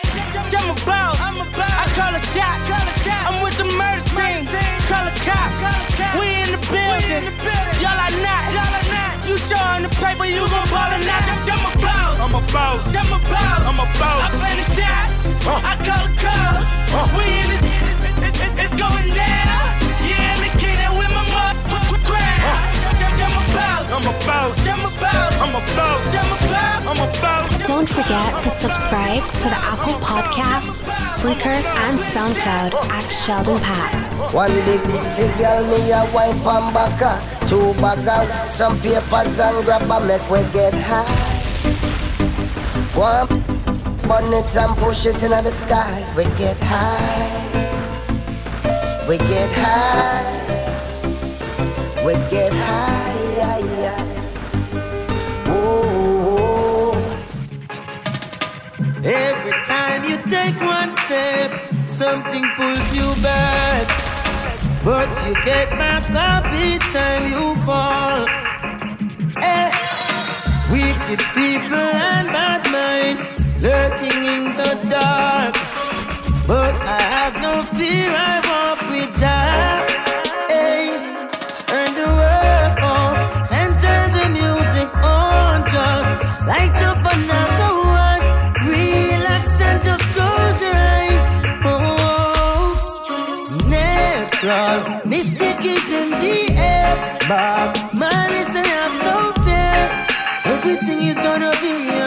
I'm 0.53 0.69
a 0.69 0.77
boss. 0.85 1.17
I'm 1.17 1.37
a 1.41 1.45
boss. 1.57 1.77
I 1.81 1.85
call 1.97 2.13
a 2.13 2.21
shot. 2.21 2.57
Shot. 3.01 3.21
I'm 3.29 3.41
with 3.41 3.57
the 3.57 3.65
murder 3.73 4.05
team. 4.13 4.45
Call 4.85 5.05
a 5.05 5.13
cop. 5.25 5.49
We 6.17 6.45
in 6.45 6.49
the 6.53 6.61
building. 6.69 7.25
Y'all 7.81 7.97
are 7.97 8.15
not. 8.21 8.43
Y'all 8.53 8.69
are 8.69 8.89
not. 8.93 9.13
You 9.25 9.37
showing 9.37 9.81
the 9.81 9.91
paper, 9.97 10.25
you 10.25 10.45
gon' 10.45 10.67
ball 10.69 10.93
or 10.93 11.01
not. 11.05 11.25
I'm 11.49 11.65
a 11.65 11.73
boss. 11.81 12.17
I'm 12.21 12.33
a 12.33 12.41
boss. 12.53 12.85
I'm 12.93 13.13
a 13.13 13.19
boss. 13.29 13.61
I'm 13.65 13.79
a 13.81 13.87
boss. 13.97 14.21
I 14.21 14.37
play 14.37 14.53
the 14.61 14.67
shots. 14.77 15.17
Uh. 15.45 15.57
I 15.57 15.73
call 15.81 16.03
the 16.05 16.13
calls. 16.21 16.69
Uh. 16.93 17.09
We 17.17 17.25
in 17.25 17.47
this. 17.49 17.63
It's, 17.65 18.19
it's, 18.21 18.39
it's, 18.45 18.55
it's 18.63 18.75
going 18.77 19.09
down. 19.13 19.65
Yeah, 20.05 20.42
I'm 23.93 24.01
a 24.01 24.13
boss. 24.25 24.57
I'm 24.65 24.81
a 24.81 24.89
boss. 24.97 25.37
I'm 25.37 25.53
a 25.53 25.61
boss. 25.77 26.17
I'm 26.17 26.25
a 26.25 26.37
boss. 26.49 26.81
I'm 26.89 26.97
a 26.97 27.21
boss. 27.21 27.67
Don't 27.67 27.87
forget 27.87 28.41
to 28.41 28.49
subscribe 28.49 29.21
to 29.21 29.49
the 29.53 29.59
Apple 29.69 29.93
Podcasts, 30.01 30.89
Spreaker, 31.21 31.53
and 31.53 31.99
SoundCloud 31.99 32.73
at 32.89 33.07
Sheldon 33.11 33.59
Pat. 33.59 33.93
One 34.33 34.51
big 34.65 34.81
big 34.81 35.37
girl, 35.37 35.61
me 35.69 35.91
a 35.91 36.09
wipe 36.11 36.43
on 36.43 36.73
backa. 36.73 37.21
Two 37.47 37.73
bagger, 37.79 38.27
some 38.51 38.79
papers 38.79 39.37
and 39.37 39.63
grab 39.63 39.83
a 39.83 39.99
make 40.07 40.27
we 40.27 40.41
get 40.51 40.73
high. 40.73 41.05
One 42.97 43.27
bun 44.07 44.33
it 44.33 44.57
and 44.57 44.75
push 44.77 45.05
it 45.05 45.21
into 45.21 45.29
the 45.29 45.51
sky. 45.51 46.03
We 46.17 46.23
get 46.41 46.57
high. 46.59 47.29
We 49.07 49.19
get 49.19 49.51
high. 49.53 50.33
We 52.03 52.13
get 52.31 52.51
high. 52.53 53.12
Every 59.05 59.51
time 59.67 60.05
you 60.05 60.15
take 60.31 60.55
one 60.61 60.89
step, 61.03 61.51
something 61.91 62.45
pulls 62.55 62.95
you 62.95 63.13
back. 63.21 63.85
But 64.85 65.09
you 65.27 65.33
get 65.43 65.69
back 65.71 66.09
up 66.11 66.45
each 66.55 66.87
time 66.95 67.27
you 67.27 67.53
fall. 67.67 68.25
Eh. 69.43 69.71
Wicked 70.71 71.19
people 71.35 71.75
and 71.75 72.27
bad 72.31 72.63
mind 72.71 73.19
lurking 73.61 74.23
in 74.23 74.43
the 74.55 74.71
dark. 74.89 75.53
But 76.47 76.73
I 76.73 77.01
have 77.01 77.35
no 77.41 77.61
fear, 77.75 78.07
I 78.07 78.39
walk 78.47 78.79
with 78.89 79.11
Jah. 79.19 79.83
Hey, 80.47 80.87
turn 81.67 81.91
the 81.93 82.07
world 82.07 82.75
on 82.79 83.15
and 83.51 83.71
turn 83.83 84.07
the 84.15 84.27
music 84.31 84.89
on. 85.03 85.63
Just 85.75 86.47
light 86.47 86.75
up 86.87 87.02
natural 94.43 95.09
mystic 95.09 95.57
is 95.63 95.91
in 95.91 96.09
the 96.11 96.53
air. 96.57 97.17
But 97.27 97.93
man 97.93 98.29
is 98.41 98.51
I'm 98.53 98.93
no 98.99 99.31
fear. 99.43 99.81
Everything 100.53 100.99
is 101.07 101.15
gonna 101.15 101.51
be 101.61 102.02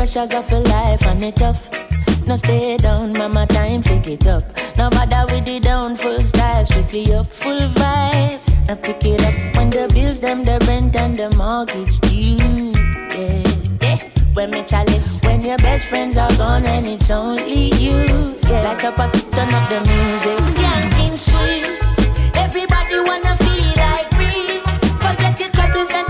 pressures 0.00 0.32
of 0.32 0.50
a 0.50 0.60
life 0.60 1.02
and 1.02 1.22
it 1.22 1.36
tough. 1.36 1.68
No 2.26 2.34
stay 2.34 2.78
down, 2.78 3.12
mama, 3.12 3.46
time 3.46 3.82
pick 3.82 4.06
it 4.06 4.26
up. 4.26 4.42
No 4.78 4.88
bother 4.88 5.26
with 5.30 5.44
the 5.44 5.60
down, 5.60 5.94
full 5.94 6.24
style, 6.24 6.64
strictly 6.64 7.12
up, 7.12 7.26
full 7.26 7.60
vibes. 7.68 8.70
I 8.70 8.76
pick 8.76 9.04
it 9.04 9.20
up 9.28 9.34
when 9.56 9.68
the 9.68 9.90
bills, 9.92 10.18
them, 10.18 10.42
the 10.42 10.56
rent 10.66 10.96
and 10.96 11.14
the 11.18 11.28
mortgage 11.36 11.98
due. 12.00 12.72
Yeah, 13.12 13.44
yeah. 13.82 13.98
When 14.32 14.50
me 14.52 14.62
chalice, 14.62 15.20
when 15.22 15.42
your 15.42 15.58
best 15.58 15.84
friends 15.88 16.16
are 16.16 16.34
gone 16.38 16.64
and 16.64 16.86
it's 16.86 17.10
only 17.10 17.66
you. 17.74 18.38
Yeah, 18.48 18.62
like 18.62 18.82
a 18.84 18.92
pass, 18.92 19.12
turn 19.12 19.52
up 19.52 19.68
the 19.68 19.80
music. 19.80 20.38
Skanking 20.48 21.18
sweet, 21.26 22.36
everybody 22.38 23.00
wanna 23.00 23.36
feel 23.44 23.72
like 23.76 24.08
free. 24.16 24.60
Forget 25.04 25.38
your 25.38 25.50
troubles 25.50 25.90
and 25.92 26.09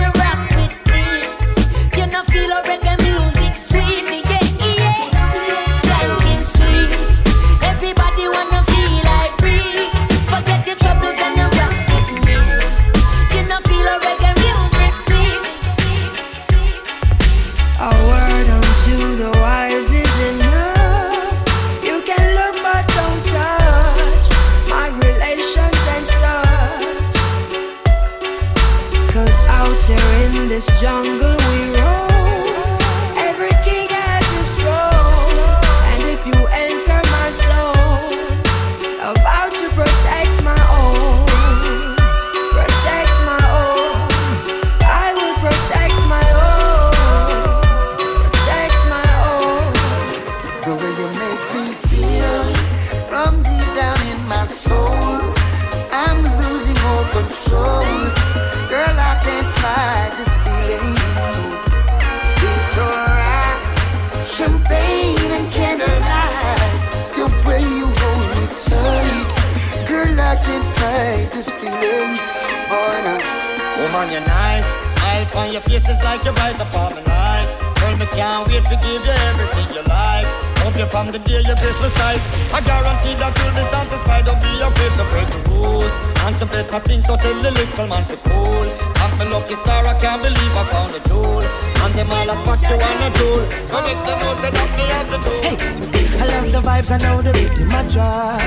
On 75.50 75.54
your 75.58 75.66
face 75.66 75.82
is 75.90 75.98
like 76.06 76.22
you're 76.22 76.30
bright 76.38 76.54
upon 76.62 76.94
the 76.94 77.02
night. 77.02 77.48
Girl, 77.82 77.90
me 77.98 78.06
can't 78.14 78.46
wait 78.46 78.62
to 78.70 78.76
give 78.86 79.02
you 79.02 79.16
everything 79.34 79.66
you 79.74 79.82
like. 79.82 80.22
Hope 80.62 80.78
you 80.78 80.86
from 80.86 81.10
the 81.10 81.18
day 81.26 81.42
you 81.42 81.58
kiss 81.58 81.74
my 81.82 81.90
sight. 81.90 82.22
I 82.54 82.62
guarantee 82.62 83.18
that 83.18 83.34
you'll 83.34 83.50
be 83.58 83.66
satisfied. 83.66 84.30
Don't 84.30 84.38
be 84.38 84.46
afraid 84.62 84.94
to 84.94 85.04
break 85.10 85.26
the 85.26 85.42
rules. 85.50 85.90
And 86.22 86.38
to 86.38 86.46
better 86.46 86.78
things, 86.86 87.02
so 87.02 87.18
tell 87.18 87.34
the 87.42 87.50
little 87.50 87.86
man 87.90 88.06
to 88.14 88.16
cool. 88.30 88.62
Thank 88.94 89.18
me 89.18 89.26
lucky 89.26 89.58
star, 89.58 89.82
I 89.90 89.98
can't 89.98 90.22
believe 90.22 90.54
I 90.54 90.62
found 90.70 90.94
a 90.94 91.02
jewel. 91.10 91.42
And 91.42 91.92
them 91.98 92.14
all 92.14 92.30
ask 92.30 92.46
what 92.46 92.62
you 92.70 92.78
wanna 92.78 93.10
do. 93.10 93.42
So 93.66 93.82
make 93.82 93.98
them 94.06 94.22
know 94.22 94.38
that 94.46 94.54
me 94.54 94.86
have 94.94 95.10
the 95.10 95.18
tool. 95.18 95.50
Hey, 95.50 96.14
I 96.14 96.24
love 96.30 96.46
the 96.54 96.62
vibes, 96.62 96.94
I 96.94 97.02
know 97.02 97.26
the 97.26 97.34
rhythm 97.34 97.74
I 97.74 97.82
drop. 97.90 98.38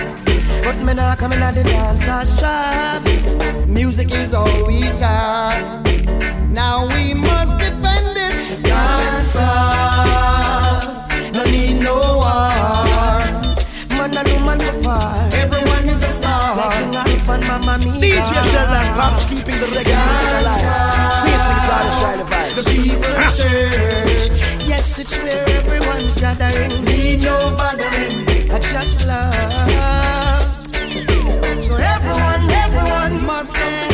But 0.63 0.79
me 0.79 0.95
not 0.95 1.19
coming 1.19 1.43
at 1.43 1.51
the 1.51 1.67
dance 1.67 2.07
hall 2.07 2.23
strap. 2.23 3.03
Music 3.67 4.07
is 4.15 4.31
all 4.31 4.47
we 4.63 4.87
got. 5.03 5.92
Now 6.53 6.85
we 6.93 7.15
must 7.15 7.57
defend 7.57 8.15
it. 8.15 8.63
Dance 8.63 9.35
no 11.33 11.43
need 11.45 11.81
no 11.81 11.95
war. 12.21 12.53
Man 13.97 14.15
and 14.15 14.29
woman 14.37 14.61
apart. 14.61 15.33
Everyone 15.33 15.89
is 15.89 16.03
a 16.03 16.13
star. 16.13 16.55
Like 16.55 16.73
King 16.73 16.95
Alpha 16.95 17.31
and 17.31 17.47
Mamma 17.47 17.77
Mia. 17.99 18.21
DJ 18.21 18.31
Sheldon 18.51 18.87
Pops 18.93 19.25
keeping 19.25 19.59
the 19.61 19.67
reggae 19.73 19.97
music 19.97 20.33
alive. 20.41 20.61
Seriously, 21.25 21.55
it's 21.57 21.69
all 21.73 21.83
the 21.89 21.93
shine 21.99 22.23
vibes. 22.29 22.55
The 22.55 22.63
people's 22.69 23.17
ah. 23.17 23.33
church. 23.35 24.67
Yes, 24.67 24.99
it's 24.99 25.17
where 25.17 25.49
everyone's 25.57 26.15
gathering. 26.17 26.85
Need 26.85 27.23
no 27.23 27.35
bothering. 27.57 28.51
I 28.51 28.59
just 28.59 29.07
love. 29.07 29.33
So 31.63 31.75
everyone, 31.75 32.51
everyone 32.51 33.25
must 33.25 33.55
come 33.55 33.92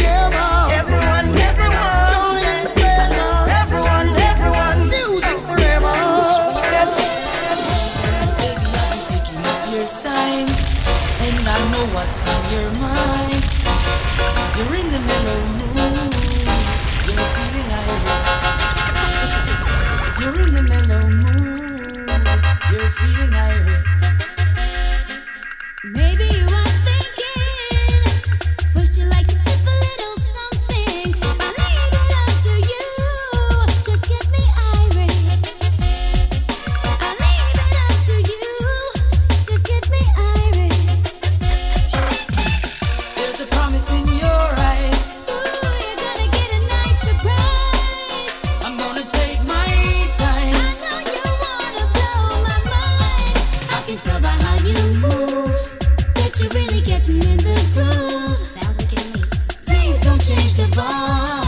really 56.59 56.81
getting 56.81 57.21
in 57.23 57.37
the 57.37 57.57
groove. 57.73 58.45
Sounds 58.45 58.77
wicked 58.77 58.97
to 58.97 59.19
me. 59.19 59.23
Please 59.65 59.99
don't 60.01 60.21
change 60.21 60.55
the 60.55 60.63
vibe. 60.75 61.38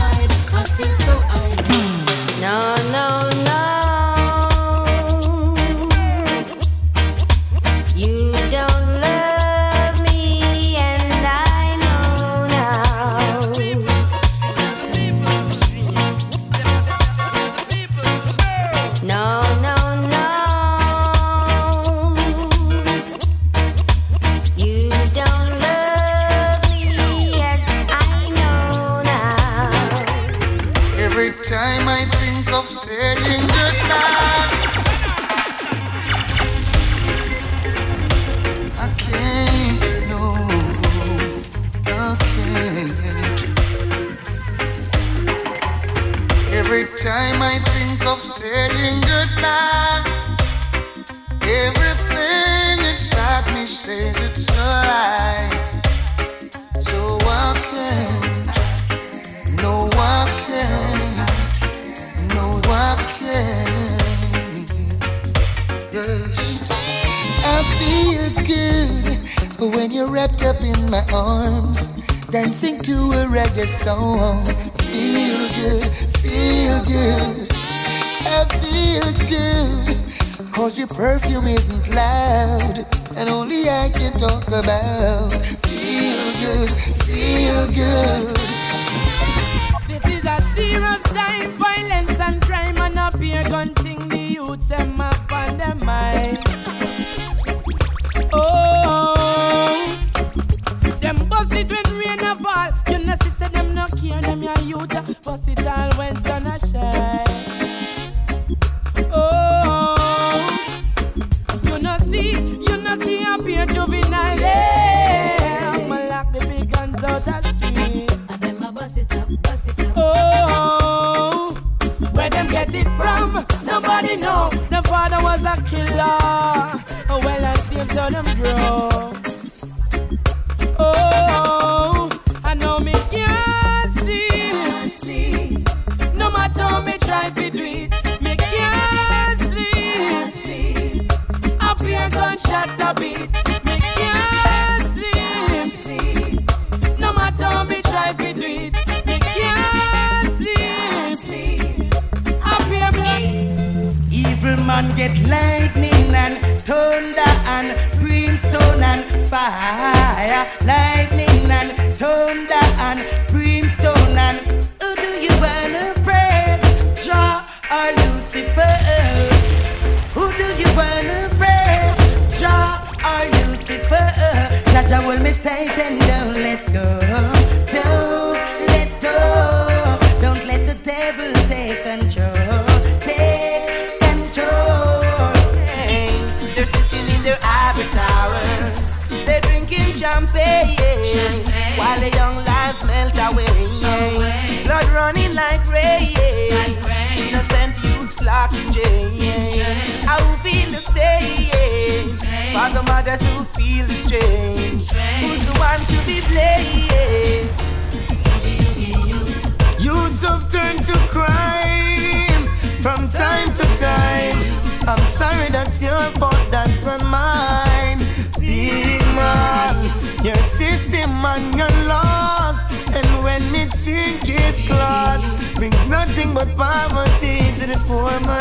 Poverty 226.56 227.38
to 227.60 227.68
the 227.68 227.80
poor 227.88 228.20
man's 228.28 228.41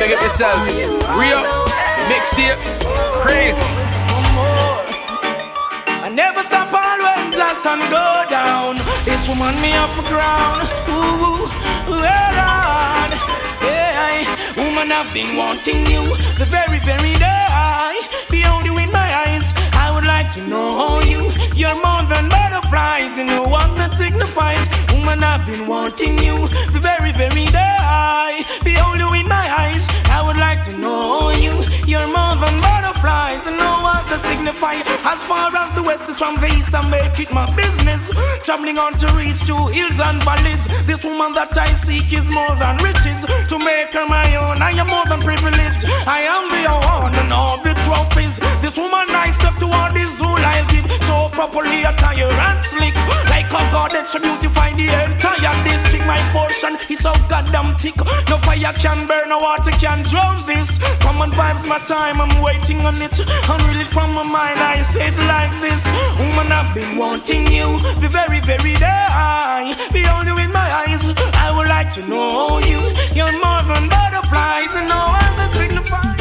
big 0.00 0.12
up 0.12 0.22
yourself. 0.22 0.60
Rio, 1.20 1.40
mixtape, 2.08 2.60
crazy. 3.20 3.68
I 6.04 6.08
never 6.08 6.42
stop 6.42 6.72
all 6.72 6.98
when 7.04 7.30
the 7.30 7.52
sun 7.52 7.80
go 7.90 8.06
down. 8.30 8.76
This 9.04 9.22
woman 9.28 9.60
me 9.60 9.76
off 9.76 9.94
the 10.00 10.06
ground. 10.08 10.62
Ooh, 10.88 11.44
on. 11.92 13.08
Yeah, 13.60 14.16
eh, 14.16 14.24
woman, 14.56 14.90
I've 14.90 15.12
been 15.12 15.36
wanting 15.36 15.84
you 15.92 16.02
the 16.40 16.46
very, 16.48 16.78
very 16.90 17.14
day. 17.26 17.44
I 17.52 18.00
behold 18.30 18.64
you 18.64 18.78
in 18.78 18.90
my 18.90 19.08
eyes. 19.24 19.52
I 19.84 19.92
would 19.94 20.06
like 20.06 20.32
to 20.36 20.42
know 20.48 21.00
you. 21.12 21.28
You're 21.54 21.78
more 21.86 22.04
than 22.08 22.30
butterflies. 22.30 23.18
You 23.18 23.24
know 23.24 23.44
what 23.54 23.68
that 23.76 23.92
signifies. 23.94 24.64
Woman, 24.94 25.22
I've 25.22 25.44
been 25.44 25.66
wanting 25.66 26.16
you 26.24 26.48
the 26.72 26.80
very, 26.80 27.12
very 27.12 27.44
day. 27.44 27.59
As 35.02 35.22
far 35.24 35.48
as 35.56 35.74
the 35.74 35.82
west 35.82 36.08
is 36.08 36.18
from 36.18 36.36
the 36.36 36.46
east, 36.46 36.74
I 36.74 36.84
make 36.90 37.18
it 37.18 37.32
my 37.32 37.48
business. 37.56 38.10
Traveling 38.44 38.78
on 38.78 38.92
to 38.98 39.06
reach 39.16 39.40
to 39.46 39.56
hills 39.72 39.98
and 39.98 40.22
valleys. 40.22 40.60
This 40.84 41.02
woman 41.04 41.32
that 41.32 41.56
I 41.56 41.72
seek 41.72 42.12
is 42.12 42.28
more 42.28 42.54
than 42.60 42.76
riches. 42.84 43.24
To 43.48 43.56
make 43.58 43.94
her 43.94 44.06
my 44.06 44.28
own, 44.36 44.60
I 44.60 44.76
am 44.76 44.88
more 44.88 45.06
than 45.08 45.20
privileged. 45.20 45.88
I 46.04 46.20
am 46.28 46.44
the 46.52 46.62
one 47.00 47.14
and 47.16 47.32
all 47.32 47.56
the 47.62 47.72
trophies. 47.88 48.36
This 48.60 48.76
woman 48.76 49.08
I 49.08 49.32
step 49.32 49.56
toward 49.56 49.94
this 49.96 50.12
zoo 50.18 50.28
I 50.28 50.60
give. 50.68 50.84
So 51.08 51.32
properly 51.32 51.80
attire 51.82 52.28
and 52.28 52.60
slick. 52.64 52.94
Like 53.32 53.48
a 53.48 53.62
god 53.72 53.92
that 53.96 54.06
should 54.06 54.22
beautify 54.22 54.76
the 54.76 54.84
entire 54.84 55.56
district. 55.64 56.04
My 56.04 56.20
portion 56.30 56.76
is 56.92 57.00
so 57.00 57.12
goddamn 57.32 57.76
thick. 57.80 57.96
No 58.28 58.36
fire 58.44 58.72
can 58.76 59.06
burn, 59.06 59.30
no 59.30 59.38
water 59.38 59.72
can 59.80 60.02
drown 60.02 60.36
this. 60.44 60.76
Come 61.00 61.24
on, 61.24 61.30
vibes 61.32 61.64
my 61.66 61.78
time, 61.88 62.20
I'm 62.20 62.42
waiting 62.42 62.84
on 62.84 63.00
it. 63.00 63.16
Unreal 63.48 63.80
it 63.80 63.88
from 63.88 64.12
my 64.12 64.22
mind, 64.22 64.60
I 64.60 64.82
it 64.96 65.16
like 65.26 65.52
this. 65.60 65.82
Woman, 66.18 66.52
I've 66.52 66.74
been 66.74 66.96
wanting 66.96 67.46
you 67.46 67.78
the 68.00 68.08
very, 68.08 68.40
very 68.40 68.74
day. 68.74 69.72
Behold 69.92 70.26
you 70.26 70.36
in 70.38 70.52
my 70.52 70.68
eyes. 70.82 71.04
I 71.34 71.52
would 71.56 71.68
like 71.68 71.92
to 71.94 72.06
know 72.06 72.58
you. 72.58 72.80
You're 73.14 73.32
more 73.44 73.62
than 73.70 73.88
butterflies, 73.88 74.72
and 74.74 74.88
no 74.88 75.00
other 75.22 75.52
signify. 75.58 76.19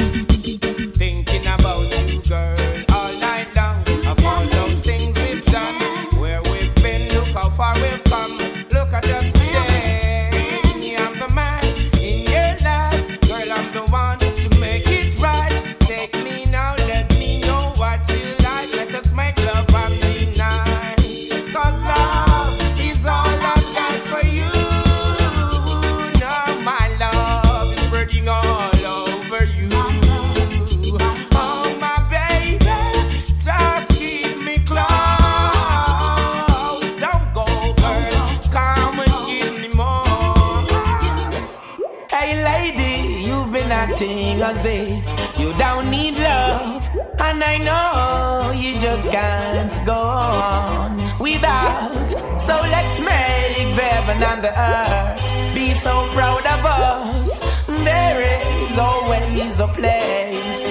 As 44.49 44.65
if 44.65 45.39
you 45.39 45.53
don't 45.57 45.89
need 45.91 46.17
love. 46.17 46.83
And 47.19 47.43
I 47.43 47.55
know 47.67 48.51
you 48.51 48.79
just 48.79 49.11
can't 49.11 49.75
go 49.85 50.01
on 50.01 50.97
without. 51.19 52.09
So 52.41 52.55
let's 52.75 52.97
make 52.99 53.69
heaven 53.77 54.17
and 54.31 54.41
the 54.43 54.53
earth 54.69 55.53
be 55.53 55.73
so 55.73 55.93
proud 56.15 56.45
of 56.55 56.61
us. 56.65 57.31
There 57.67 58.19
is 58.41 58.77
always 58.77 59.59
a 59.59 59.67
place 59.67 60.63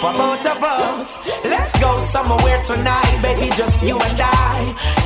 for 0.00 0.12
both 0.12 0.44
of 0.54 0.62
us. 0.62 1.08
Let's 1.44 1.72
go 1.80 1.90
somewhere 2.02 2.60
tonight, 2.62 3.18
baby, 3.20 3.50
just 3.56 3.82
you 3.82 3.96
and 3.98 4.20
I. 4.22 4.54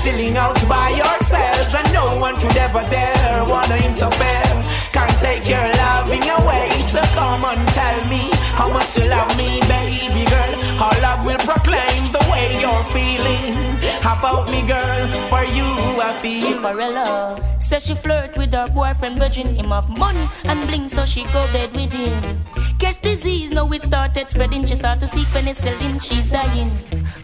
Chilling 0.03 0.37
out 0.37 0.61
by 0.69 0.89
yourselves, 1.03 1.75
and 1.79 1.93
no 1.95 2.17
one 2.17 2.37
could 2.41 2.57
ever 2.57 2.83
dare 2.91 3.45
wanna 3.53 3.77
interfere. 3.89 4.68
Can't 4.99 5.21
take 5.21 5.49
your 5.49 5.69
loving 5.79 6.27
away, 6.29 6.71
so 6.91 7.01
come 7.15 7.45
and 7.45 7.69
tell 7.69 7.99
me 8.11 8.31
how 8.59 8.69
much 8.73 8.99
you 8.99 9.07
love 9.09 9.31
me, 9.39 9.61
baby 9.71 10.27
girl. 10.27 10.53
Our 10.83 10.97
love 11.01 11.25
will 11.25 11.39
proclaim 11.39 12.03
the 12.11 12.23
way 12.33 12.59
you're 12.59 12.87
feeling. 12.91 13.55
How 14.03 14.19
about 14.19 14.51
me, 14.51 14.67
girl, 14.67 15.03
for 15.31 15.45
you 15.45 15.69
I 16.03 16.11
feel. 16.21 16.41
Chipperella 16.41 17.63
says 17.63 17.87
she 17.87 17.95
flirt 17.95 18.37
with 18.37 18.53
her 18.53 18.67
boyfriend, 18.67 19.21
begging 19.21 19.55
him 19.55 19.71
of 19.71 19.89
money 19.89 20.29
and 20.43 20.67
bling, 20.67 20.89
so 20.89 21.07
she 21.07 21.23
go 21.27 21.47
bed 21.53 21.73
with 21.77 21.93
him. 21.93 22.43
Catch 22.81 23.01
disease, 23.01 23.51
now 23.53 23.71
it 23.71 23.83
started 23.83 24.29
spreading. 24.29 24.67
She 24.67 24.75
start 24.75 24.99
to 24.99 25.07
seek 25.07 25.29
penicillin, 25.29 26.03
she's 26.03 26.33
dying. 26.33 26.71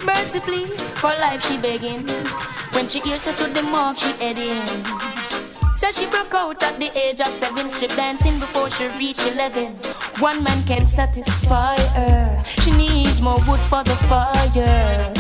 Mercy, 0.05 0.39
please, 0.39 0.85
for 1.01 1.11
life 1.19 1.43
she 1.45 1.59
begging. 1.59 2.07
When 2.75 2.87
she 2.87 3.01
hears 3.01 3.27
her 3.27 3.33
to 3.33 3.53
the 3.53 3.63
mark, 3.63 3.99
she 3.99 4.13
heading. 4.23 5.14
Says 5.75 5.99
she 5.99 6.07
broke 6.07 6.33
out 6.35 6.63
at 6.63 6.79
the 6.79 6.91
age 6.97 7.21
of 7.21 7.29
seven, 7.29 7.69
strip 7.69 7.91
dancing 7.97 8.39
before 8.39 8.71
she 8.71 8.87
reached 8.97 9.27
eleven. 9.27 9.75
One 10.19 10.43
man 10.43 10.63
can't 10.67 10.89
satisfy 10.89 11.77
her. 11.77 12.45
She 12.63 12.71
needs 12.71 13.21
more 13.21 13.41
wood 13.47 13.61
for 13.61 13.83
the 13.83 13.97
fire. 14.09 15.13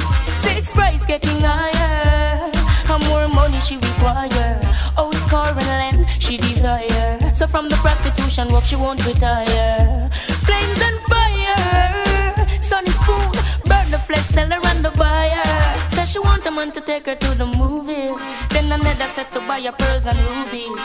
Six 0.42 0.72
price 0.72 1.04
getting 1.04 1.40
higher. 1.40 2.50
And 2.88 3.04
more 3.08 3.26
money 3.28 3.58
she 3.60 3.76
require. 3.76 4.60
Oh, 4.96 5.10
score 5.26 5.48
and 5.48 5.66
land 5.66 6.06
she 6.20 6.36
desire. 6.36 7.18
So 7.34 7.46
from 7.46 7.68
the 7.68 7.76
prostitution 7.76 8.52
work 8.52 8.64
she 8.64 8.76
won't 8.76 9.04
retire. 9.04 10.08
Flames 10.46 10.80
and 10.80 10.98
fire. 11.10 12.62
Sunny 12.62 12.90
spoon, 12.90 13.32
burn 13.66 13.90
the 13.90 13.98
flesh, 14.06 14.22
sell 14.22 14.48
her 14.48 14.60
and 14.68 14.84
the 14.84 14.90
buyer. 14.92 15.42
Says 15.88 16.12
she 16.12 16.20
want 16.20 16.46
a 16.46 16.50
man 16.50 16.70
to 16.72 16.80
take 16.80 17.06
her 17.06 17.16
to 17.16 17.38
the 17.38 17.46
movies. 17.46 18.20
Then 18.64 18.80
another 18.80 19.06
set 19.08 19.30
to 19.34 19.40
buy 19.40 19.60
her 19.60 19.72
pearls 19.72 20.06
and 20.06 20.18
rubies. 20.18 20.80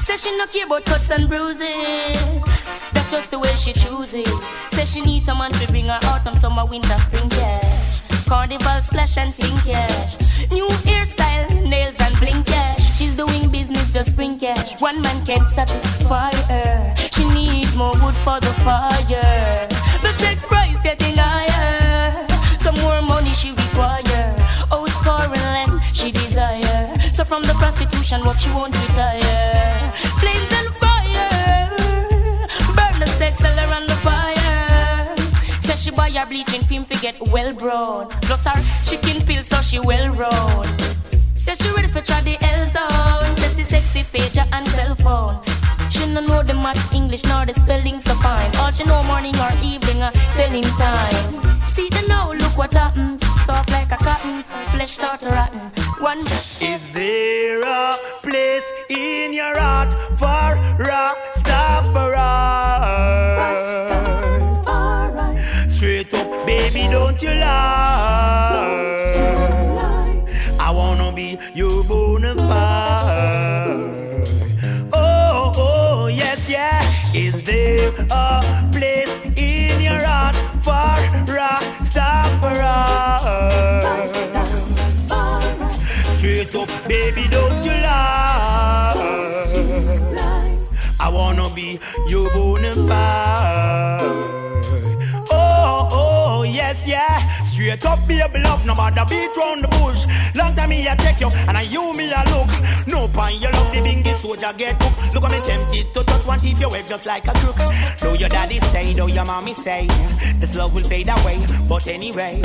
Says 0.00 0.22
she 0.22 0.34
no 0.38 0.46
care 0.46 0.64
about 0.64 0.86
cuts 0.86 1.10
and 1.10 1.28
bruises. 1.28 2.16
That's 2.94 3.10
just 3.10 3.30
the 3.30 3.38
way 3.38 3.52
she 3.56 3.74
chooses. 3.74 4.26
Says 4.70 4.90
she 4.90 5.02
needs 5.02 5.26
someone 5.26 5.52
to 5.52 5.66
bring 5.70 5.86
her 5.86 5.98
autumn, 6.04 6.32
summer, 6.32 6.64
winter, 6.64 6.98
spring 7.00 7.28
cash. 7.28 8.00
Carnival 8.26 8.80
splash 8.80 9.18
and 9.18 9.32
sing 9.32 9.54
cash. 9.58 10.16
New 10.50 10.66
hairstyle, 10.88 11.68
nails 11.68 11.96
and 12.00 12.18
bling 12.18 12.42
cash. 12.44 12.96
She's 12.96 13.14
doing 13.14 13.50
business, 13.50 13.92
just 13.92 14.16
bring 14.16 14.38
cash. 14.38 14.80
One 14.80 15.02
man 15.02 15.26
can't 15.26 15.46
satisfy 15.48 16.32
her. 16.48 16.94
She 17.12 17.28
needs 17.34 17.76
more 17.76 17.92
wood 18.02 18.16
for 18.24 18.40
the 18.40 18.52
fire. 18.64 19.68
The 20.00 20.12
sex 20.16 20.46
price 20.46 20.80
getting 20.80 21.16
higher. 21.18 22.26
Some 22.58 22.76
more 22.76 23.02
money 23.02 23.34
she 23.34 23.50
require. 23.50 24.11
From 27.32 27.42
the 27.44 27.54
prostitution 27.54 28.20
what 28.26 28.38
she 28.38 28.50
won't 28.50 28.74
retire. 28.88 29.72
Flames 30.20 30.52
and 30.60 30.68
fire. 30.82 31.70
Burn 32.76 33.00
the 33.00 33.06
sex, 33.06 33.38
sell 33.38 33.56
her 33.56 33.74
on 33.74 33.86
the 33.86 33.98
fire. 34.04 35.16
Says 35.62 35.82
she 35.82 35.90
buy 35.92 36.10
her 36.10 36.26
bleaching 36.26 36.62
cream 36.66 36.84
to 36.84 36.94
get 37.00 37.16
well 37.32 37.54
brown. 37.54 38.10
Plus 38.28 38.44
her 38.44 38.60
chicken 38.84 39.24
pills 39.24 39.46
so 39.46 39.56
she 39.62 39.80
well 39.80 40.14
round. 40.14 40.68
Says 41.34 41.56
she 41.56 41.70
ready 41.72 41.88
for 41.88 42.02
try 42.02 42.20
the 42.20 42.36
L 42.42 42.66
zone. 42.66 43.36
Says 43.36 43.56
she 43.56 43.64
sexy 43.64 44.02
pager 44.12 44.46
and 44.52 44.66
cell 44.66 44.94
phone. 44.96 45.34
She 45.88 46.04
no 46.12 46.20
know 46.20 46.42
the 46.42 46.52
math, 46.52 46.92
English, 46.92 47.24
nor 47.24 47.46
the 47.46 47.54
spelling 47.54 47.98
so 48.02 48.12
fine. 48.16 48.50
All 48.56 48.70
she 48.72 48.84
know 48.84 49.02
morning 49.04 49.36
or 49.36 49.52
evening, 49.64 50.02
uh, 50.02 50.12
selling 50.36 50.68
time. 50.76 51.40
See 51.64 51.88
the 51.88 52.04
now, 52.08 52.30
look 52.32 52.58
what 52.58 52.74
happened. 52.74 53.24
Soft 53.46 53.70
like 53.70 53.90
a 53.90 53.96
cotton, 53.96 54.44
flesh 54.72 54.90
start 54.90 55.22
rotten. 55.22 55.81
One 56.02 56.18
Is 56.60 56.82
there 56.94 57.60
a 57.62 57.94
place 58.22 58.68
in 58.88 59.32
your 59.32 59.56
heart 59.56 59.88
for 60.18 60.58
Rastafari? 60.82 61.30
Straight 65.70 66.12
up, 66.12 66.44
baby, 66.44 66.88
don't 66.90 67.22
you 67.22 67.30
lie. 67.30 68.98
I 70.58 70.72
wanna 70.74 71.12
be 71.12 71.38
your 71.54 71.84
bona 71.84 72.34
fide. 72.34 74.26
Oh, 74.92 75.52
oh, 75.56 76.06
yes, 76.08 76.48
yeah. 76.48 76.82
Is 77.14 77.44
there 77.44 77.92
a 78.10 78.42
place 78.72 79.14
in 79.36 79.80
your 79.80 80.02
heart 80.04 80.34
for 80.64 80.98
Rastafari? 81.32 82.72
Straight 86.22 86.54
up, 86.54 86.68
baby, 86.86 87.26
don't 87.32 87.64
you 87.64 87.72
lie. 87.82 88.94
I 91.00 91.08
wanna 91.12 91.48
be 91.52 91.80
your 92.06 92.30
bona 92.32 92.70
fide. 92.86 94.02
Oh, 95.32 95.88
oh, 95.90 96.42
yes, 96.44 96.86
yeah. 96.86 97.18
Straight 97.62 97.86
up, 97.86 98.08
baby, 98.08 98.42
love, 98.42 98.66
no 98.66 98.74
matter 98.74 99.04
beat 99.08 99.30
round 99.36 99.62
the 99.62 99.68
bush. 99.68 100.04
Long 100.34 100.52
time 100.56 100.68
me 100.70 100.88
I 100.88 100.96
take 100.96 101.20
you, 101.20 101.28
and 101.46 101.56
I 101.56 101.62
you 101.62 101.94
me 101.94 102.12
I 102.12 102.24
look. 102.34 102.50
No 102.88 103.06
pan, 103.14 103.40
you 103.40 103.48
love 103.50 103.70
the 103.70 103.78
bingy 103.78 104.16
soldier 104.16 104.50
get 104.58 104.74
hooked. 104.82 105.14
Look 105.14 105.22
at 105.22 105.30
me 105.30 105.40
tempted 105.46 105.94
to 105.94 106.02
touch 106.02 106.26
one 106.26 106.40
teeth, 106.40 106.58
your 106.58 106.70
wave 106.70 106.88
just 106.88 107.06
like 107.06 107.28
a 107.28 107.32
crook. 107.34 107.54
Though 108.00 108.14
your 108.14 108.30
daddy 108.30 108.58
say, 108.74 108.92
though 108.94 109.06
your 109.06 109.24
mommy 109.26 109.54
say, 109.54 109.86
this 110.40 110.56
love 110.56 110.74
will 110.74 110.82
fade 110.82 111.08
away. 111.08 111.38
But 111.68 111.86
anyway, 111.86 112.40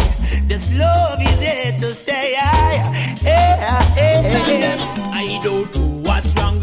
this 0.46 0.78
love 0.78 1.20
is 1.20 1.40
here 1.40 1.76
to 1.80 1.90
stay. 1.90 2.34
Yeah, 2.34 3.18
yeah. 3.24 3.82
I 5.12 5.42
don't 5.44 5.76
know 5.76 5.78
what's 5.78 5.78
wrong 5.78 5.97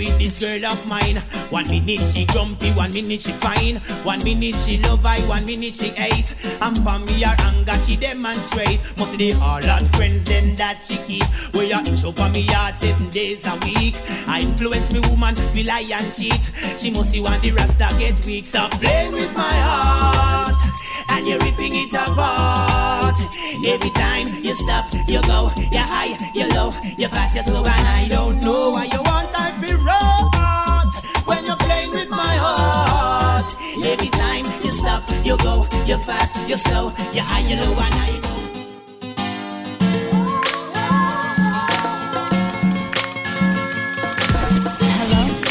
with 0.04 0.18
this 0.18 0.40
girl 0.40 0.64
of 0.66 0.86
mine. 0.86 1.16
One 1.50 1.68
minute 1.68 2.00
she 2.12 2.24
grumpy, 2.26 2.70
one 2.72 2.92
minute 2.92 3.22
she 3.22 3.32
fine. 3.32 3.76
One 4.04 4.22
minute 4.24 4.56
she 4.56 4.78
love 4.78 5.04
I, 5.04 5.20
one 5.26 5.44
minute 5.46 5.74
she 5.76 5.88
hate. 5.88 6.34
And 6.60 6.76
for 6.76 6.98
me 7.00 7.22
her 7.22 7.36
anger 7.40 7.78
she 7.84 7.96
demonstrate. 7.96 8.80
Must 8.98 9.16
be 9.16 9.32
the 9.32 9.40
all 9.40 9.64
our 9.64 9.84
friends 9.96 10.24
them 10.24 10.56
that 10.56 10.80
she 10.86 10.96
keep. 11.06 11.24
We 11.52 11.68
you 11.68 11.78
inch 11.78 12.04
up 12.04 12.20
on 12.20 12.32
me 12.32 12.40
yard 12.40 12.76
seven 12.76 13.10
days 13.10 13.46
a 13.46 13.54
week. 13.64 13.96
I 14.26 14.40
influence 14.42 14.90
me 14.90 15.00
woman, 15.08 15.34
feel 15.34 15.66
lie 15.66 15.88
and 15.92 16.14
cheat. 16.14 16.50
She 16.78 16.90
must 16.90 17.10
see 17.10 17.20
want 17.20 17.42
the 17.42 17.52
rasta 17.52 17.88
get 17.98 18.24
weak. 18.24 18.46
Stop 18.46 18.72
playing 18.72 19.12
with 19.12 19.32
my 19.34 19.42
heart. 19.42 20.83
And 21.08 21.26
you're 21.26 21.38
ripping 21.38 21.74
it 21.74 21.94
apart. 21.94 23.16
Every 23.64 23.90
time 23.90 24.28
you 24.42 24.52
stop, 24.54 24.92
you 25.08 25.20
go, 25.22 25.50
you 25.56 25.78
high, 25.78 26.16
you 26.34 26.48
low, 26.48 26.74
you're 26.98 27.08
fast, 27.08 27.34
you're 27.34 27.44
slow, 27.44 27.64
and 27.64 27.86
I 27.98 28.06
don't 28.08 28.40
know 28.40 28.70
why 28.70 28.84
you 28.84 29.00
want 29.02 29.30
I 29.34 29.52
feel 29.60 29.78
right 29.78 30.92
when 31.24 31.44
you're 31.46 31.56
playing 31.56 31.90
with 31.90 32.08
my 32.08 32.36
heart. 32.44 33.46
Every 33.82 34.08
time 34.08 34.44
you 34.62 34.70
stop, 34.70 35.02
you 35.24 35.36
go, 35.38 35.66
you're 35.86 35.98
fast, 35.98 36.36
you're 36.48 36.58
slow, 36.58 36.92
you 37.12 37.22
high, 37.22 37.40
you 37.48 37.56
low, 37.56 37.72
and 37.72 37.94
I 37.94 38.20
don't. 38.20 38.34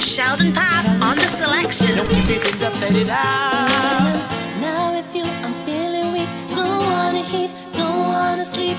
Sheldon 0.02 0.54
Pop 0.54 0.86
on 1.02 1.16
the 1.18 1.28
selection. 1.40 1.96
Don't 1.98 2.08
keep 2.08 2.30
it 2.30 2.54
in, 2.54 2.60
just 2.60 2.80
let 2.82 2.96
it 2.96 3.10
out. 3.10 4.13
Don't 8.44 8.54
sleep, 8.56 8.78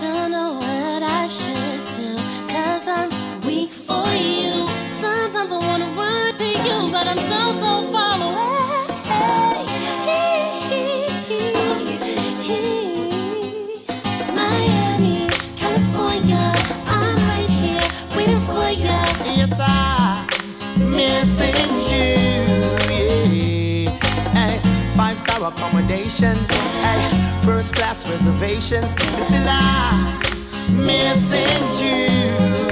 don't 0.00 0.30
know 0.30 0.54
what 0.54 1.02
I 1.02 1.26
should 1.26 1.80
do, 1.96 2.16
cause 2.48 2.88
I'm 2.88 3.10
weak 3.46 3.70
for 3.70 4.06
you. 4.14 4.66
Sometimes 5.00 5.52
I 5.52 5.58
wanna 5.58 5.86
run 5.96 6.34
to 6.38 6.44
you, 6.44 6.90
but 6.92 7.06
I'm 7.06 7.18
so, 7.18 7.40
so 7.60 7.92
far 7.92 8.16
away. 8.16 8.40
Miami, 14.34 15.28
California, 15.56 16.52
I'm 16.86 17.16
right 17.28 17.48
here 17.48 17.86
waiting 18.16 18.40
for 18.48 18.70
you. 18.70 18.96
Yes, 19.36 19.58
I'm 19.60 20.26
missing 20.90 21.70
you. 21.92 23.90
Yeah. 24.32 24.60
Five 24.96 25.18
star 25.18 25.48
accommodation. 25.48 26.36
Hey, 26.80 27.19
first 27.44 27.74
class 27.74 28.08
reservations. 28.08 28.94
This 29.16 29.30
is 29.30 29.44
life. 29.46 30.10
Missing 30.74 31.62
you. 31.82 32.08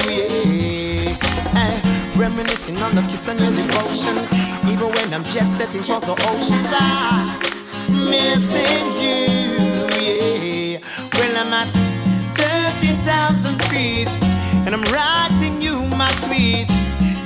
Yeah. 0.08 1.16
Hey, 1.52 1.80
reminiscing 2.16 2.80
on 2.82 2.92
the 2.94 3.02
kiss 3.10 3.28
and 3.28 3.40
your 3.40 3.50
devotion. 3.50 4.16
Even 4.70 4.88
when 4.94 5.14
I'm 5.14 5.24
jet 5.24 5.48
setting 5.48 5.80
across 5.80 6.04
the 6.06 6.16
oceans, 6.30 6.72
I'm 6.72 7.26
missing 8.10 8.86
you. 9.02 9.48
Yeah. 10.04 10.80
Well, 11.14 11.36
I'm 11.36 11.52
at 11.52 11.72
30,000 12.36 13.62
feet, 13.64 14.10
and 14.66 14.74
I'm 14.74 14.84
writing 14.92 15.60
you, 15.60 15.80
my 15.96 16.10
sweet, 16.24 16.68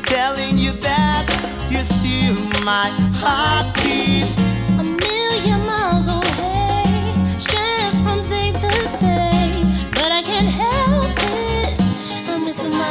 telling 0.04 0.56
you 0.58 0.72
that 0.80 1.26
you're 1.70 1.82
still 1.82 2.36
my 2.64 2.88
heartbeat. 3.20 4.30
A 4.78 4.84
million 4.84 5.66
miles 5.66 6.06
away, 6.06 6.21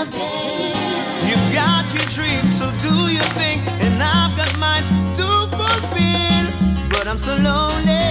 You've 0.01 1.53
got 1.53 1.85
your 1.93 2.05
dreams, 2.09 2.57
so 2.57 2.65
do 2.81 3.13
your 3.13 3.21
thing, 3.37 3.59
and 3.81 4.01
I've 4.01 4.35
got 4.35 4.49
mine 4.57 4.81
to 5.13 5.27
fulfill. 5.55 6.89
But 6.89 7.05
I'm 7.05 7.19
so 7.19 7.35
lonely. 7.35 8.09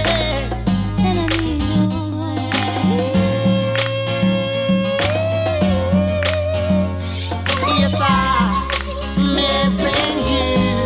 And 1.03 1.19
I 1.19 1.25
need 1.35 1.61
you 1.61 1.91
Yes, 7.77 7.95
I'm 7.99 9.35
missing 9.35 10.17
you. 10.31 10.79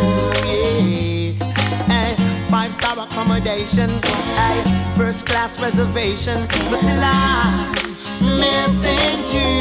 Yeah. 0.50 1.86
Hey, 1.86 2.16
five 2.50 2.74
star 2.74 2.98
accommodation, 2.98 3.90
hey, 4.34 4.60
first 4.96 5.24
class 5.24 5.62
reservation, 5.62 6.38
but 6.68 6.80
still 6.80 7.00
I'm 7.00 8.40
missing 8.40 9.20
you. 9.32 9.55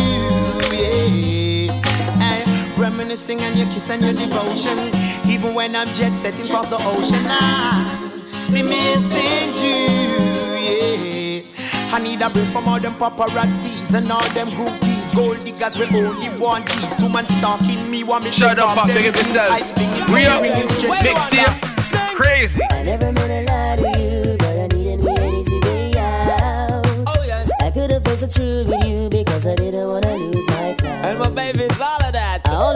Hey, 3.15 3.21
reminiscing 3.31 3.39
on 3.47 3.57
your 3.57 3.67
kiss 3.73 3.89
and 3.89 4.01
your 4.01 4.11
devotion, 4.13 4.77
even 5.29 5.53
when 5.53 5.73
I'm 5.73 5.87
jet 5.93 6.11
setting 6.11 6.45
across 6.47 6.69
the 6.69 6.75
ocean. 6.83 7.23
I 7.23 8.11
be 8.51 8.61
missing 8.61 9.55
you. 9.63 11.39
Yeah. 11.47 11.95
I 11.95 11.99
need 12.03 12.21
a 12.21 12.29
break 12.29 12.49
from 12.51 12.67
all 12.67 12.77
them 12.77 12.91
paparazzis 12.95 13.95
and 13.95 14.11
all 14.11 14.19
them 14.35 14.47
groupies. 14.47 15.15
Gold 15.15 15.37
diggers 15.45 15.77
we 15.79 15.85
only 16.01 16.27
want 16.41 16.67
G's. 16.67 17.01
Woman 17.01 17.25
stalking 17.25 17.89
me, 17.89 18.03
want 18.03 18.25
me 18.25 18.31
to 18.31 18.35
Shut 18.35 18.59
up, 18.59 18.75
rob 18.75 18.75
Pop, 18.79 18.87
them 18.87 18.97
big 18.97 19.07
up 19.07 19.15
jeans. 19.15 19.27
yourself. 19.27 19.49
I 19.49 19.61
spring 19.61 19.89
it, 19.91 20.01
up. 20.01 20.43
bring 20.43 20.51
it 20.51 20.69
straight 20.71 21.15
Mixtape. 21.15 22.15
Crazy. 22.17 22.61
I 22.71 22.83
never 22.83 23.11
meant 23.13 23.31
to 23.31 23.53
lie 23.53 23.75
to 23.77 23.99
you, 23.99 24.35
but 24.37 24.57
I 24.59 24.67
needed 24.75 24.99
an 25.05 25.33
easy 25.33 25.59
way 25.61 25.93
out. 25.97 26.83
Oh 27.07 27.23
yes. 27.25 27.49
I 27.61 27.71
could 27.71 27.91
have 27.91 28.03
faced 28.03 28.21
the 28.21 28.27
truth 28.27 28.67
with 28.67 28.83
you 28.83 29.07
because 29.09 29.47
I 29.47 29.55
didn't 29.55 29.87
wanna 29.87 30.17
lose 30.17 30.47
my 30.49 30.73
clout. 30.77 31.05
And 31.05 31.19
my 31.19 31.29
baby's 31.29 31.79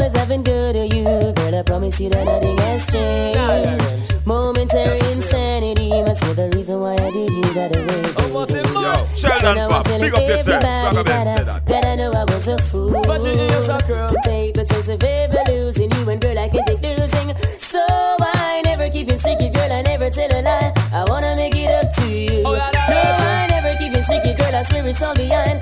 always 0.09 0.19
have 0.19 0.29
been 0.29 0.43
good 0.43 0.73
to 0.75 0.95
you, 0.95 1.03
girl. 1.33 1.55
I 1.55 1.63
promise 1.63 2.01
you 2.01 2.09
that 2.09 2.25
nothing 2.25 2.57
has 2.57 2.91
changed. 2.91 4.25
Momentary 4.25 4.99
insanity 4.99 5.89
must 6.01 6.23
be 6.23 6.33
the 6.33 6.49
reason 6.55 6.79
why 6.79 6.93
I 6.93 7.11
did 7.11 7.31
you 7.31 7.53
that 7.53 7.71
way. 7.75 7.99
Yo, 8.29 9.07
So 9.15 9.53
now 9.53 9.69
I'm 9.69 9.83
telling 9.83 10.05
everybody 10.05 10.43
that 10.43 10.65
I, 10.65 11.59
that 11.59 11.85
I 11.85 11.95
know 11.95 12.11
I 12.11 12.23
was 12.25 12.47
a 12.47 12.57
fool 12.57 12.91
But 13.05 13.23
you 13.23 13.31
hear 13.31 13.49
yourself, 13.49 13.85
girl. 13.87 14.07
to 14.09 14.15
take 14.23 14.53
the 14.55 14.65
chance 14.65 14.87
of 14.87 15.03
ever 15.03 15.43
losing 15.47 15.91
you 15.91 16.09
and 16.09 16.21
girl 16.21 16.37
I 16.37 16.47
can 16.49 16.63
take 16.65 16.81
losing. 16.81 17.35
So 17.57 17.79
I 18.19 18.61
never 18.65 18.89
keep 18.89 19.09
it 19.11 19.19
secret, 19.19 19.53
girl. 19.53 19.71
I 19.71 19.81
never 19.81 20.09
tell 20.09 20.31
a 20.31 20.41
lie. 20.41 20.73
I 20.93 21.05
wanna 21.07 21.35
make 21.35 21.55
it 21.55 21.69
up 21.83 21.93
to 21.95 22.07
you. 22.07 22.43
Oh, 22.45 22.55
yeah, 22.55 22.71
yeah, 22.73 22.89
no, 22.89 22.95
yeah. 22.95 23.43
I 23.43 23.47
never 23.47 23.77
keep 23.77 23.93
it 23.93 24.05
secret, 24.05 24.37
girl. 24.37 24.55
I 24.55 24.63
swear 24.63 24.85
it's 24.87 25.01
all 25.01 25.15
behind. 25.15 25.58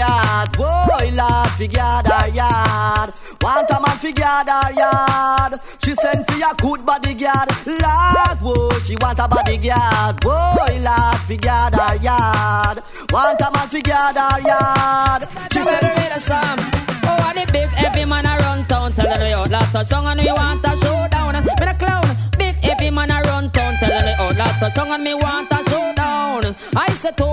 A 0.00 0.06
bodyguard. 0.06 0.56
Whoa, 0.56 1.16
Lord, 1.16 1.50
fi 1.58 1.66
her 1.66 2.28
yard. 2.28 3.10
Want 3.40 3.70
a 3.70 3.80
man 3.80 3.96
fi 3.98 4.12
her 4.16 4.72
yard. 4.72 5.60
She 5.82 5.94
send 5.94 6.26
for 6.26 6.36
a 6.36 6.54
good 6.56 6.86
bodyguard. 6.86 7.48
Lord, 7.66 8.38
whoa, 8.40 8.78
she 8.80 8.96
want 9.00 9.18
a 9.18 9.28
bodyguard. 9.28 10.24
Whoa, 10.24 10.54
Lord, 10.86 11.18
fi 11.26 11.38
her 11.42 11.96
yard. 12.02 12.78
Want 13.10 13.40
a 13.40 13.50
man 13.50 13.68
fi 13.68 13.82
her 13.86 14.40
yard. 14.40 15.28
She 15.52 15.58
send 15.64 15.82
the 15.82 15.92
real 15.96 16.20
song. 16.20 16.58
Oh, 17.04 17.16
I 17.24 17.32
the 17.34 17.52
big 17.52 17.68
heavy 17.68 18.04
man 18.04 18.26
around 18.26 18.68
town 18.68 18.92
telling 18.92 19.20
me 19.20 19.32
out 19.32 19.52
of 19.52 19.86
song 19.86 20.06
and 20.06 20.20
me 20.20 20.30
want 20.30 20.64
a 20.64 20.76
showdown. 20.76 21.44
Me 21.44 21.50
a 21.60 21.74
clown, 21.74 22.16
big 22.38 22.56
heavy 22.56 22.90
man 22.90 23.10
around 23.10 23.52
town 23.54 23.74
telling 23.76 24.04
me 24.04 24.12
out 24.12 24.62
of 24.62 24.72
song 24.72 24.90
and 24.90 25.02
me 25.02 25.14
want 25.14 25.50
a 25.50 25.70
showdown. 25.70 26.54
I 26.76 26.90
said 26.90 27.16
to 27.16 27.24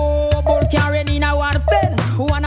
bull 0.46 0.62
carrying 0.70 1.05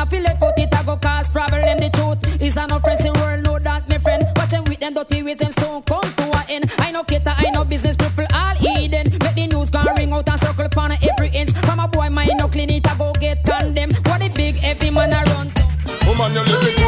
feel 0.10 0.26
it, 0.26 0.40
put 0.40 0.58
it, 0.58 0.74
I 0.74 0.84
go 0.84 0.98
cause 0.98 1.30
problem. 1.30 1.62
The 1.80 1.90
truth 1.94 2.42
is 2.42 2.58
an 2.58 2.72
offense, 2.72 3.04
the 3.04 3.14
world 3.14 3.44
know 3.44 3.60
that, 3.60 3.88
my 3.90 3.98
friend. 4.00 4.24
Watch 4.36 4.50
them 4.50 4.64
with 4.66 4.80
them 4.80 4.94
dirty 4.94 5.24
ways, 5.24 5.38
them 5.38 5.52
soon 5.52 5.82
come 5.84 6.02
to 6.02 6.26
an 6.38 6.46
end. 6.50 6.72
I 6.80 6.92
know 6.92 7.04
cater, 7.04 7.34
I 7.36 7.50
know 7.52 7.64
business, 7.64 7.96
cripple 7.96 8.28
all 8.34 8.56
Eden. 8.78 9.08
Make 9.12 9.36
the 9.36 9.48
news 9.48 9.70
gonna 9.70 9.94
ring 9.98 10.12
out 10.12 10.28
and 10.28 10.40
circle 10.42 10.66
upon 10.66 10.92
every 10.92 11.30
inch. 11.30 11.52
From 11.66 11.80
a 11.80 11.88
boy, 11.88 12.10
mind 12.10 12.32
no 12.38 12.48
clean 12.48 12.70
it, 12.70 12.90
I 12.90 12.98
go 12.98 13.14
get 13.14 13.44
condemned. 13.44 13.96
What 14.08 14.20
the 14.20 14.32
big 14.36 14.56
heavy 14.56 14.90
man 14.90 15.14
around 15.14 15.54
town. 15.56 15.70
Woman, 16.08 16.34
you're 16.34 16.44
living 16.44 16.79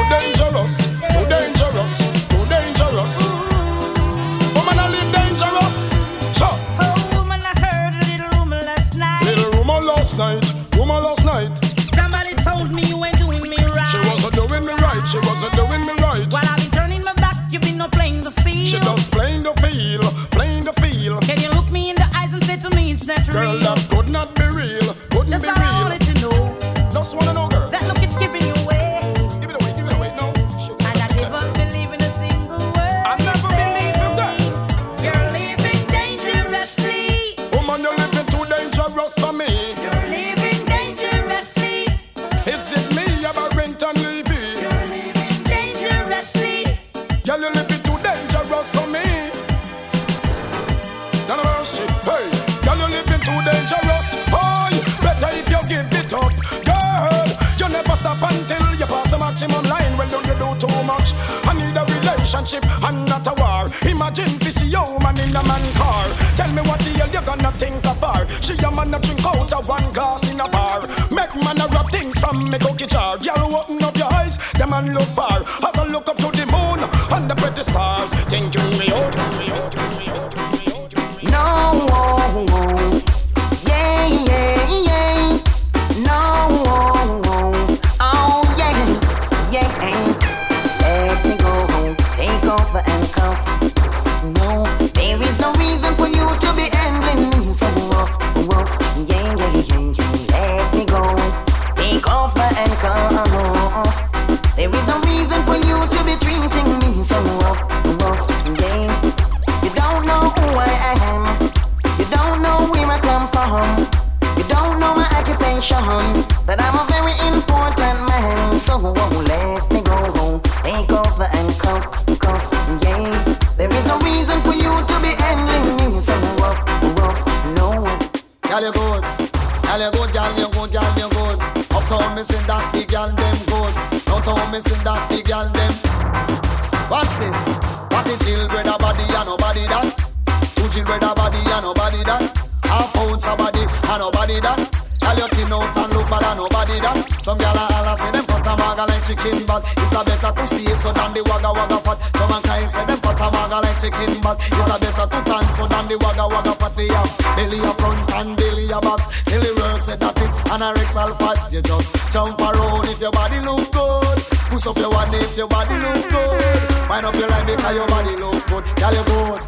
back. 158.97 159.25
Tell 159.25 159.41
the 159.41 159.51
world 159.55 159.81
say 159.81 159.95
that 159.95 160.17
is 160.21 160.33
anorexal 160.51 161.11
fat. 161.19 161.51
You 161.51 161.61
just 161.61 161.93
jump 162.11 162.39
around 162.39 162.87
if 162.89 162.99
your 162.99 163.11
body 163.11 163.39
look 163.39 163.71
good. 163.71 164.17
Push 164.49 164.67
up 164.67 164.77
your 164.77 164.89
one 164.91 165.13
if 165.13 165.37
your 165.37 165.47
body 165.47 165.75
look 165.75 166.03
good. 166.09 166.89
Wind 166.89 167.05
up 167.05 167.15
your 167.15 167.29
line 167.29 167.45
because 167.45 167.75
your 167.75 167.87
body 167.87 168.15
look 168.17 168.39
good. 168.47 168.63
Girl 168.75 168.93
you 168.93 169.03
good. 169.05 169.41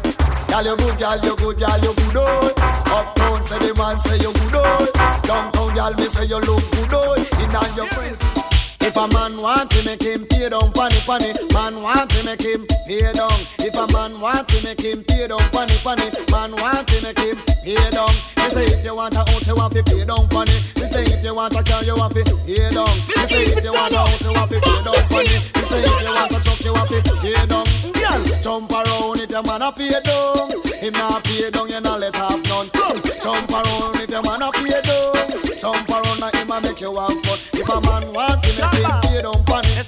Girl 0.48 0.64
you 0.64 0.76
good, 0.76 0.98
girl 0.98 1.18
you 1.18 1.36
good, 1.36 1.58
girl 1.58 1.78
you 1.82 1.94
good 1.94 2.16
oh. 2.16 2.52
Uptown 2.86 3.42
say 3.42 3.58
the 3.58 3.74
man 3.74 3.98
say 3.98 4.16
you 4.18 4.32
good 4.32 4.54
oh. 4.54 5.20
Downtown 5.24 5.74
girl 5.74 5.92
me 5.94 6.06
say 6.06 6.24
you 6.26 6.38
look 6.38 6.62
good 6.70 6.92
oh. 6.92 7.42
In 7.42 7.56
on 7.56 7.76
your 7.76 7.88
face. 7.88 8.53
If 8.84 8.96
a 8.96 9.08
man 9.08 9.40
want 9.40 9.70
to 9.70 9.82
make 9.84 10.02
him 10.04 10.26
pay 10.26 10.48
down 10.48 10.70
funny 10.72 11.00
funny, 11.08 11.32
man 11.56 11.80
want 11.80 12.10
to 12.10 12.22
make 12.22 12.42
him 12.44 12.66
pay 12.86 13.00
down. 13.12 13.40
If 13.58 13.74
a 13.74 13.88
man 13.96 14.20
want 14.20 14.46
to 14.48 14.62
make 14.62 14.84
him 14.84 15.02
pay 15.04 15.26
down 15.26 15.40
funny 15.56 15.72
funny, 15.80 16.12
man 16.30 16.52
want 16.60 16.86
to 16.88 17.00
make 17.00 17.18
him 17.18 17.36
pay 17.64 17.80
down. 17.90 18.12
Me 18.36 18.46
say 18.52 18.66
if 18.68 18.84
you 18.84 18.94
want 18.94 19.16
a 19.16 19.24
house, 19.24 19.46
you 19.48 19.56
want 19.56 19.72
to 19.72 19.82
pay 19.82 20.04
down 20.04 20.28
funny. 20.28 20.60
Me 20.76 20.84
say 20.92 21.04
if 21.08 21.24
you 21.24 21.34
want 21.34 21.56
a 21.56 21.64
car, 21.64 21.82
you 21.82 21.96
want 21.96 22.12
to 22.12 22.24
pay 22.44 22.68
down. 22.70 22.92
Me 23.08 23.24
say 23.24 23.48
if 23.56 23.64
you 23.64 23.72
want 23.72 23.94
a 23.94 23.98
house, 24.04 24.20
you 24.20 24.32
want 24.36 24.50
to 24.52 24.60
pay 24.60 24.78
down 24.84 25.00
funny. 25.08 25.32
Me 25.32 25.62
say 25.64 25.80
if 25.80 26.02
you 26.04 26.12
want 26.12 26.36
a 26.36 26.38
truck, 26.44 26.60
you 26.60 26.72
want 26.76 26.88
to 26.92 27.00
pay 27.24 27.40
down. 27.48 27.66
Girl, 27.96 28.20
jump 28.44 28.68
around 28.68 29.20
if 29.24 29.30
your 29.32 29.42
man 29.48 29.64
a 29.64 29.72
pay 29.72 29.96
down. 30.04 30.52
Him 30.76 30.92
not 30.92 31.24
pay 31.24 31.48
down, 31.48 31.70
you 31.72 31.80
not 31.80 32.00
let 32.00 32.14
have 32.14 32.36
none. 32.44 32.68
Jump 33.16 33.48
around 33.48 33.96
if 33.96 34.10
your 34.12 34.22
man 34.22 34.44
a 34.44 34.52
pay 34.52 34.76
down. 34.84 35.34
Jump 35.56 35.88
around 35.88 36.20
him 36.36 36.50
a 36.52 36.60
make 36.60 36.80
you 36.80 36.92
have 36.92 37.16
fun. 37.24 37.38
If 37.56 37.68
a 37.68 37.80
man 37.80 38.12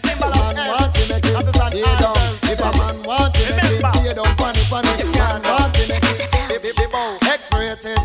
down 0.02 0.16
funny, 0.16 0.16
if 0.16 0.20
a 0.20 0.28
man 0.30 0.56
want 0.72 0.94
to 0.94 1.02
make 1.08 1.24
him 1.24 1.42
pay 1.42 1.84
down. 2.00 2.16
If 2.42 2.60
a 2.60 2.70
man 2.76 2.96
want 3.02 3.34
to 3.34 3.40
make 3.54 3.64
him 3.64 3.80
pay 3.82 4.12
down 4.14 4.32
funny, 4.36 4.62
funny. 4.68 4.88
If 5.00 5.08
man 5.18 5.42
want 5.42 5.74
to 5.74 5.82
make 5.88 6.04
him 6.04 6.60
pay 6.60 6.86
down 6.90 7.18
X-rated. 7.22 7.98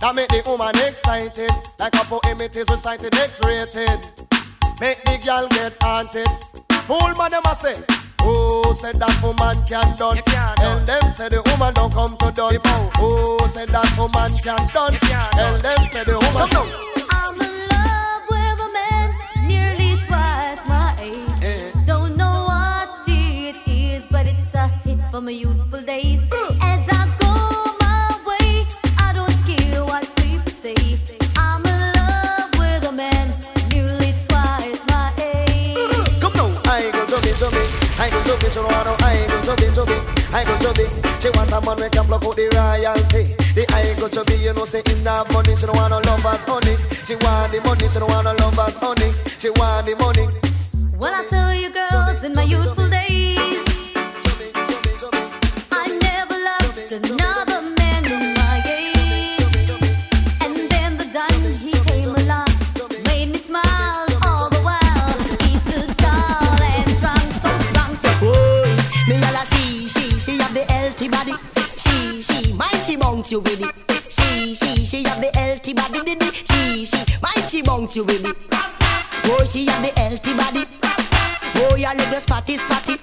That 0.00 0.14
make 0.14 0.28
the 0.28 0.42
woman 0.46 0.74
excited, 0.76 1.50
like 1.78 1.94
a 1.94 2.04
poem 2.04 2.40
it 2.40 2.56
is 2.56 2.68
recited. 2.68 3.14
X-rated. 3.14 4.00
Make 4.80 5.02
the 5.04 5.18
girl 5.24 5.46
get 5.48 5.76
haunted. 5.82 6.28
Fool 6.88 7.14
man 7.18 7.30
them 7.30 7.42
a 7.44 7.54
say. 7.54 7.76
Oh, 8.22 8.72
said 8.72 8.96
that 8.96 9.12
woman 9.22 9.64
can 9.64 9.96
done. 9.96 10.16
Tell 10.24 10.80
them 10.80 11.10
say 11.10 11.28
the 11.28 11.42
woman 11.52 11.74
don't 11.74 11.92
come 11.92 12.16
to 12.16 12.32
done. 12.32 12.58
Oh, 12.96 13.46
said 13.52 13.68
that 13.68 13.92
woman 13.96 14.32
can 14.40 14.66
done. 14.72 14.92
Tell 14.92 15.58
them 15.58 15.86
say 15.86 16.04
the 16.04 16.16
woman 16.16 16.48
don't. 16.48 16.68
I'm 17.12 17.36
for 25.20 25.24
my 25.24 25.32
youthful 25.32 25.82
days. 25.82 26.22
As 26.62 26.80
I 26.88 27.04
go 27.20 27.32
my 27.84 28.08
way, 28.24 28.64
I 28.96 29.12
don't 29.12 29.36
care 29.44 29.84
what 29.84 30.04
people 30.16 30.48
say. 30.48 30.76
I'm 31.36 31.60
in 31.66 31.80
love 31.92 32.50
with 32.56 32.88
a 32.88 32.92
man 32.92 33.28
nearly 33.68 34.14
twice 34.28 34.80
my 34.88 35.12
age. 35.20 35.76
Come 36.24 36.32
now, 36.40 36.48
I 36.64 36.90
go 36.92 37.04
to 37.04 37.16
me, 37.20 37.32
to 37.36 37.48
me. 37.52 37.64
I 38.00 38.08
go 38.08 38.18
to 38.24 38.34
me, 38.40 38.48
to 38.48 38.60
no, 38.64 38.96
I 39.04 39.26
go 39.28 39.36
to 39.44 39.54
me, 39.60 39.68
to 39.76 39.82
me. 39.90 39.96
I 40.32 40.44
go 40.44 40.56
to 40.56 40.70
me. 40.80 40.88
She 41.20 41.28
want 41.36 41.52
a 41.52 41.60
man 41.60 41.76
we 41.76 41.88
can 41.90 42.06
block 42.06 42.24
out 42.24 42.36
the 42.36 42.48
royalty. 42.56 43.22
The 43.52 43.62
I 43.76 43.92
go 44.00 44.08
to 44.08 44.24
be, 44.24 44.36
you 44.40 44.54
know, 44.54 44.64
say 44.64 44.80
in 44.86 45.04
that 45.04 45.30
money. 45.32 45.54
She 45.54 45.66
don't 45.66 45.76
want 45.76 45.90
no 45.90 46.00
lovers, 46.00 46.44
honey. 46.48 46.76
She 47.04 47.14
want 47.20 47.52
the 47.52 47.60
money, 47.60 47.86
she 47.92 47.98
don't 47.98 48.08
want 48.08 48.24
no 48.24 48.32
lovers, 48.40 48.78
honey. 48.80 49.12
She 49.36 49.50
want 49.50 49.84
the 49.84 49.96
money. 50.00 50.24
Well, 50.96 51.14
I 51.14 51.24
tell 51.28 51.54
you, 51.54 51.70
girls, 51.72 52.24
in 52.24 52.32
my 52.34 52.42
youthful 52.42 52.88
days, 52.88 52.99
healthy 71.00 71.08
body. 71.08 71.32
She, 71.78 72.22
she, 72.22 72.82
she 72.84 72.96
bounce 72.96 73.32
you 73.32 73.40
with 73.40 73.60
it. 73.62 74.12
She, 74.12 74.54
she, 74.54 74.84
she 74.84 75.04
have 75.04 75.20
the 75.20 75.30
healthy 75.38 75.72
body, 75.72 76.00
did. 76.02 76.22
She, 76.34 76.84
she, 76.84 77.48
she 77.48 77.62
bounce 77.62 77.96
you 77.96 78.04
with 78.04 78.24
it. 78.24 78.36
Boy, 79.24 79.44
she 79.46 79.66
have 79.66 79.82
the 79.82 79.98
healthy 79.98 80.34
body. 80.34 80.66
Boy, 81.54 81.76
your 81.76 81.94
was 82.12 82.22
spotty, 82.24 82.58
spotty. 82.58 82.96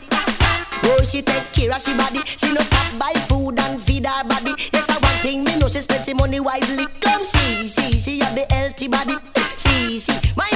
Boy, 0.84 1.04
she 1.04 1.24
take 1.24 1.52
care 1.54 1.74
of 1.74 1.82
she 1.82 1.98
body. 1.98 2.22
She 2.26 2.54
no 2.54 2.62
stop 2.62 3.00
buy 3.00 3.14
food 3.26 3.60
and 3.60 3.82
feed 3.82 4.06
her 4.06 4.24
body. 4.24 4.54
Yes, 4.72 4.90
I 4.90 5.00
one 5.00 5.22
thing 5.24 5.44
me 5.44 5.58
know 5.58 5.68
she 5.68 5.80
spend 5.80 6.06
she 6.06 6.14
money 6.14 6.40
wisely. 6.40 6.86
Come, 7.02 7.26
she, 7.26 7.68
she, 7.68 8.00
she 8.00 8.20
have 8.20 8.36
the 8.36 8.46
healthy 8.54 8.88
body. 8.88 9.16
She, 9.58 10.00
she, 10.00 10.14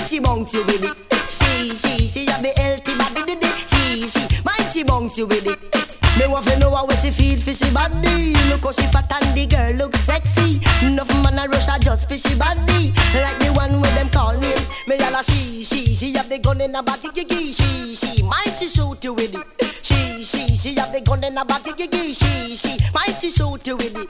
she 0.07 0.19
bounce 0.19 0.53
you 0.53 0.63
with 0.65 0.83
it. 0.83 0.95
She, 1.27 1.75
she, 1.75 2.07
she 2.07 2.25
have 2.29 2.43
the 2.43 2.53
healthy 2.55 2.95
body, 2.95 3.23
did. 3.23 3.43
She, 3.67 4.09
she, 4.09 4.27
she 4.71 4.83
bounce 4.83 5.17
you 5.17 5.25
with 5.25 5.47
it. 5.47 5.90
Me 6.21 6.27
want 6.27 6.45
to 6.45 6.59
know 6.59 6.69
how 6.75 6.87
she 7.01 7.09
feel 7.09 7.39
for 7.39 7.51
she 7.51 7.73
body. 7.73 8.35
Look 8.49 8.61
how 8.61 8.71
she 8.71 8.85
fat 8.93 9.11
and 9.11 9.35
the 9.35 9.47
girl 9.47 9.73
look 9.73 9.95
sexy. 9.95 10.61
Enough 10.85 11.09
man 11.23 11.39
a 11.39 11.49
rush 11.49 11.67
a 11.67 11.79
just 11.79 12.07
for 12.07 12.15
she 12.15 12.37
body. 12.37 12.93
Like 13.15 13.39
the 13.39 13.51
one 13.55 13.81
with 13.81 13.91
them 13.95 14.07
call 14.09 14.37
name. 14.37 14.55
Me 14.85 14.97
a 14.97 15.09
la 15.09 15.23
she, 15.23 15.63
she, 15.63 15.95
she 15.95 16.13
have 16.13 16.29
the 16.29 16.37
gun 16.37 16.61
in 16.61 16.75
her 16.75 16.83
back, 16.83 17.01
gigi. 17.15 17.51
She, 17.51 17.95
she, 17.95 18.21
might 18.21 18.53
she 18.55 18.67
shoot 18.67 19.03
you 19.03 19.15
with 19.15 19.33
it. 19.33 19.79
She, 19.83 20.21
she, 20.23 20.55
she 20.55 20.75
have 20.75 20.93
the 20.93 21.01
gun 21.01 21.23
in 21.23 21.37
her 21.37 21.43
back, 21.43 21.65
gigi. 21.75 22.13
She, 22.13 22.55
she, 22.55 22.77
might 22.93 23.17
she 23.19 23.31
shoot 23.31 23.65
you 23.65 23.77
with 23.77 23.97
it. 23.97 24.09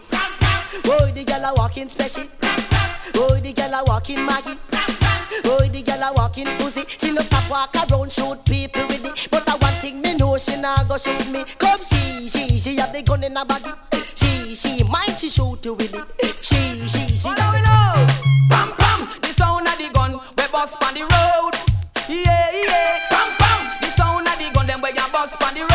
Oh, 0.85 1.09
the 1.15 1.23
girl 1.23 1.45
a 1.45 1.53
walking 1.55 1.87
special. 1.87 2.25
Oh, 3.15 3.39
the 3.39 3.53
girl 3.53 3.73
a 3.73 3.83
walking 3.85 4.25
Maggie. 4.25 4.59
Oh, 5.45 5.65
the 5.65 5.81
girl 5.81 6.03
a 6.03 6.11
walking 6.13 6.47
pussy. 6.57 6.83
She 6.87 7.13
no 7.13 7.21
stop 7.21 7.49
walk 7.49 7.73
around 7.89 8.11
shoot 8.11 8.43
people 8.43 8.85
with 8.87 9.00
she 10.41 10.57
nah 10.57 10.83
go 10.85 10.97
shoot 10.97 11.29
me. 11.29 11.45
Come 11.59 11.79
she, 11.83 12.27
she, 12.27 12.57
she 12.57 12.75
have 12.77 12.91
the 12.91 13.01
gun 13.03 13.23
in 13.23 13.35
her 13.35 13.45
body. 13.45 13.71
Eh, 13.91 14.03
she, 14.15 14.55
she, 14.55 14.83
mind 14.85 15.17
she 15.17 15.29
shoot 15.29 15.63
you 15.63 15.73
with 15.73 15.93
it. 15.93 16.03
Eh, 16.23 16.33
she, 16.41 16.87
she, 16.87 17.15
she. 17.15 17.27
What 17.27 17.37
do 17.37 17.43
we 17.53 17.61
know? 17.61 18.07
Pam 18.49 18.73
pam, 18.77 19.21
the 19.21 19.33
sound 19.33 19.67
of 19.67 19.77
the 19.77 19.89
gun 19.93 20.13
we 20.13 20.47
bust 20.51 20.83
on 20.83 20.93
the 20.93 21.01
road. 21.01 21.53
Yeah 22.09 22.49
yeah, 22.65 22.99
pam 23.09 23.29
pam, 23.37 23.81
the 23.81 23.87
sound 23.95 24.27
of 24.27 24.37
the 24.37 24.51
gun 24.53 24.67
them 24.67 24.81
we 24.81 24.91
bust 24.93 25.41
on 25.43 25.53
the 25.53 25.61
road. 25.61 25.70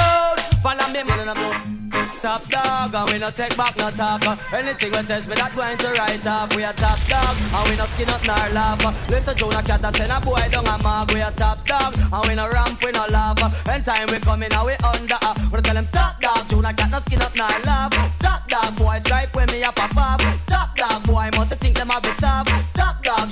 Dog, 2.90 2.94
and 2.94 3.12
we 3.12 3.18
no 3.18 3.30
take 3.30 3.56
back 3.56 3.76
no 3.76 3.90
talk. 3.90 4.22
Anything 4.52 4.92
we 4.92 5.02
test 5.02 5.28
me 5.28 5.34
that 5.34 5.54
going 5.54 5.78
to 5.78 5.88
write 5.98 6.26
off. 6.26 6.54
We 6.56 6.62
a 6.62 6.72
top 6.72 6.98
dog, 7.08 7.36
and 7.36 7.64
we 7.70 7.76
no 7.76 7.86
skin 7.86 8.08
up 8.10 8.22
nor 8.26 8.48
laugh. 8.54 8.80
Little 9.08 9.34
Jonah 9.34 9.62
cat 9.62 9.82
that 9.82 9.96
send 9.96 10.12
a 10.12 10.20
boy 10.20 10.42
down 10.50 10.66
a 10.66 10.76
mark. 10.82 11.12
We 11.12 11.20
a 11.20 11.30
top 11.32 11.64
dog, 11.66 11.94
and 11.96 12.24
we 12.28 12.34
no 12.34 12.48
ramp, 12.48 12.82
we 12.84 12.90
no 12.92 13.04
laugh. 13.10 13.38
When 13.66 13.82
time 13.82 14.08
we 14.10 14.18
come 14.18 14.42
in, 14.42 14.52
and 14.52 14.66
we 14.66 14.74
under. 14.82 15.20
We 15.52 15.60
tell 15.62 15.74
them 15.74 15.88
top 15.92 16.20
dog, 16.20 16.48
Jonah 16.48 16.74
cat 16.74 16.90
no 16.90 17.00
skin 17.00 17.22
up 17.22 17.32
nor 17.36 17.48
laugh. 17.64 17.92
Top 18.20 18.48
dog 18.48 18.76
boy 18.76 18.98
stripe 19.04 19.34
when 19.34 19.48
me 19.50 19.62
up 19.62 19.76
a 19.76 19.88
pop. 19.92 20.20
Top 20.46 20.76
dog 20.76 21.02
boy 21.06 21.30
must 21.36 21.54
think 21.58 21.76
them 21.76 21.90
a 21.90 22.00
bit 22.00 22.16
soft. 22.16 22.65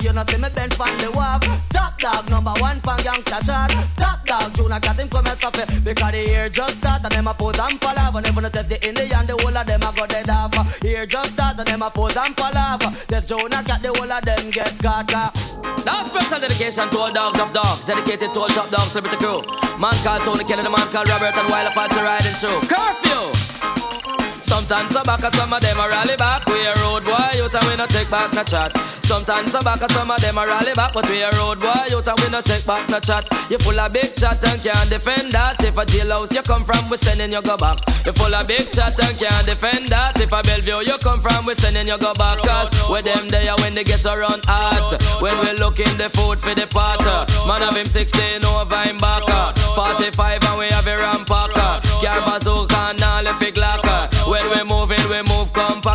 You 0.04 0.12
know 0.12 0.22
see 0.28 0.36
me 0.36 0.50
bend 0.54 0.74
from 0.74 0.92
the 1.00 1.08
wharf. 1.16 1.40
Top 1.72 1.96
dog 1.96 2.28
number 2.28 2.52
one 2.60 2.78
pan 2.84 3.00
gangsta 3.00 3.40
chart. 3.40 3.72
Top 3.96 4.20
dog, 4.26 4.52
Jonah 4.52 4.78
cat 4.78 5.00
him 5.00 5.08
come 5.08 5.24
here 5.24 5.34
coffee 5.40 5.64
because 5.80 6.12
the 6.12 6.28
year 6.28 6.50
just 6.50 6.76
start 6.76 7.00
and 7.04 7.10
them 7.10 7.26
a 7.26 7.32
pose 7.32 7.58
and 7.58 7.82
off. 7.82 8.14
And 8.14 8.28
even 8.28 8.44
test 8.52 8.68
the 8.68 8.76
Indian, 8.86 9.24
the 9.24 9.32
whole 9.40 9.56
of 9.56 9.64
them 9.64 9.80
a 9.80 9.88
go 9.96 10.04
dead 10.04 10.28
off. 10.28 10.52
Here 10.82 11.06
just 11.06 11.32
start 11.32 11.56
and 11.56 11.66
them 11.66 11.80
a 11.80 11.88
pose 11.88 12.18
and 12.20 12.36
off. 12.36 12.84
Test 13.08 13.30
Jonah 13.30 13.64
cat, 13.64 13.80
the 13.80 13.96
whole 13.96 14.12
of 14.12 14.20
them 14.28 14.50
get 14.50 14.76
caught. 14.84 15.08
Up. 15.16 15.32
Now 15.88 16.04
special 16.04 16.38
dedication 16.38 16.84
to 16.92 16.98
all 16.98 17.12
dogs 17.12 17.40
of 17.40 17.54
dogs, 17.54 17.86
dedicated 17.86 18.28
to 18.36 18.40
all 18.40 18.52
top 18.52 18.68
dogs, 18.68 18.92
celebrity 18.92 19.16
crew. 19.16 19.40
Man 19.80 19.96
called 20.04 20.20
Tony 20.28 20.44
Kelly, 20.44 20.64
the 20.64 20.68
man 20.68 20.84
called 20.92 21.08
Robert, 21.08 21.32
and 21.32 21.48
while 21.48 21.64
Apache 21.64 21.96
riding 22.04 22.36
through. 22.36 22.60
Curfew! 22.68 23.33
Sometimes 24.44 24.92
so 24.92 25.02
back, 25.04 25.20
some 25.32 25.52
of 25.52 25.60
them 25.62 25.80
a 25.80 25.88
rally 25.88 26.16
back. 26.16 26.46
We 26.46 26.60
a 26.66 26.74
road 26.84 27.04
boy, 27.04 27.32
you 27.32 27.48
and 27.48 27.66
we 27.68 27.76
no 27.76 27.86
take 27.86 28.10
back 28.10 28.32
no 28.34 28.44
chat. 28.44 28.76
Sometimes 29.04 29.52
some 29.52 29.64
back 29.64 29.80
some 29.90 30.10
of 30.10 30.20
them 30.20 30.38
are 30.38 30.46
rally 30.46 30.72
back, 30.74 30.92
but 30.92 31.08
we 31.08 31.22
a 31.22 31.30
road 31.32 31.60
boy 31.60 31.72
out 31.92 32.08
and 32.08 32.20
we 32.20 32.28
no 32.28 32.40
take 32.40 32.64
back 32.66 32.88
no 32.90 33.00
chat. 33.00 33.24
You 33.50 33.58
full 33.58 33.78
of 33.78 33.92
big 33.92 34.14
chat 34.16 34.40
and 34.44 34.60
can't 34.62 34.90
defend 34.90 35.32
that. 35.32 35.64
If 35.64 35.76
a 35.76 35.84
jailhouse 35.84 36.32
you 36.32 36.42
come 36.42 36.60
from, 36.60 36.88
we 36.90 36.96
sending 36.96 37.32
you 37.32 37.40
go 37.42 37.56
back. 37.56 37.76
You 38.04 38.12
full 38.12 38.34
of 38.34 38.46
big 38.46 38.70
chat 38.70 38.92
and 39.00 39.16
can't 39.16 39.46
defend 39.46 39.88
that. 39.88 40.20
If 40.20 40.32
a 40.32 40.40
Bellevue 40.44 40.84
you 40.84 40.98
come 40.98 41.20
from, 41.20 41.46
we 41.46 41.54
sending 41.54 41.88
you 41.88 41.98
go 41.98 42.12
back. 42.14 42.40
Cause 42.44 42.68
with 42.88 43.04
them 43.04 43.28
there 43.28 43.56
when 43.64 43.74
they 43.74 43.84
get 43.84 44.04
around 44.04 44.44
hot. 44.44 45.00
When 45.20 45.36
we 45.40 45.52
looking 45.56 45.92
the 45.96 46.08
food 46.12 46.40
for 46.40 46.54
the 46.54 46.68
pot. 46.68 47.00
Man 47.48 47.64
of 47.64 47.76
him 47.76 47.86
16 47.86 48.44
over 48.44 48.82
him 48.84 48.98
back. 49.00 49.24
45 49.76 50.44
and 50.44 50.58
we 50.58 50.68
have 50.68 50.86
a 50.86 50.96
rampacker. 50.96 51.80
Car 52.04 52.20
bazooka 52.28 52.92
and 52.92 53.00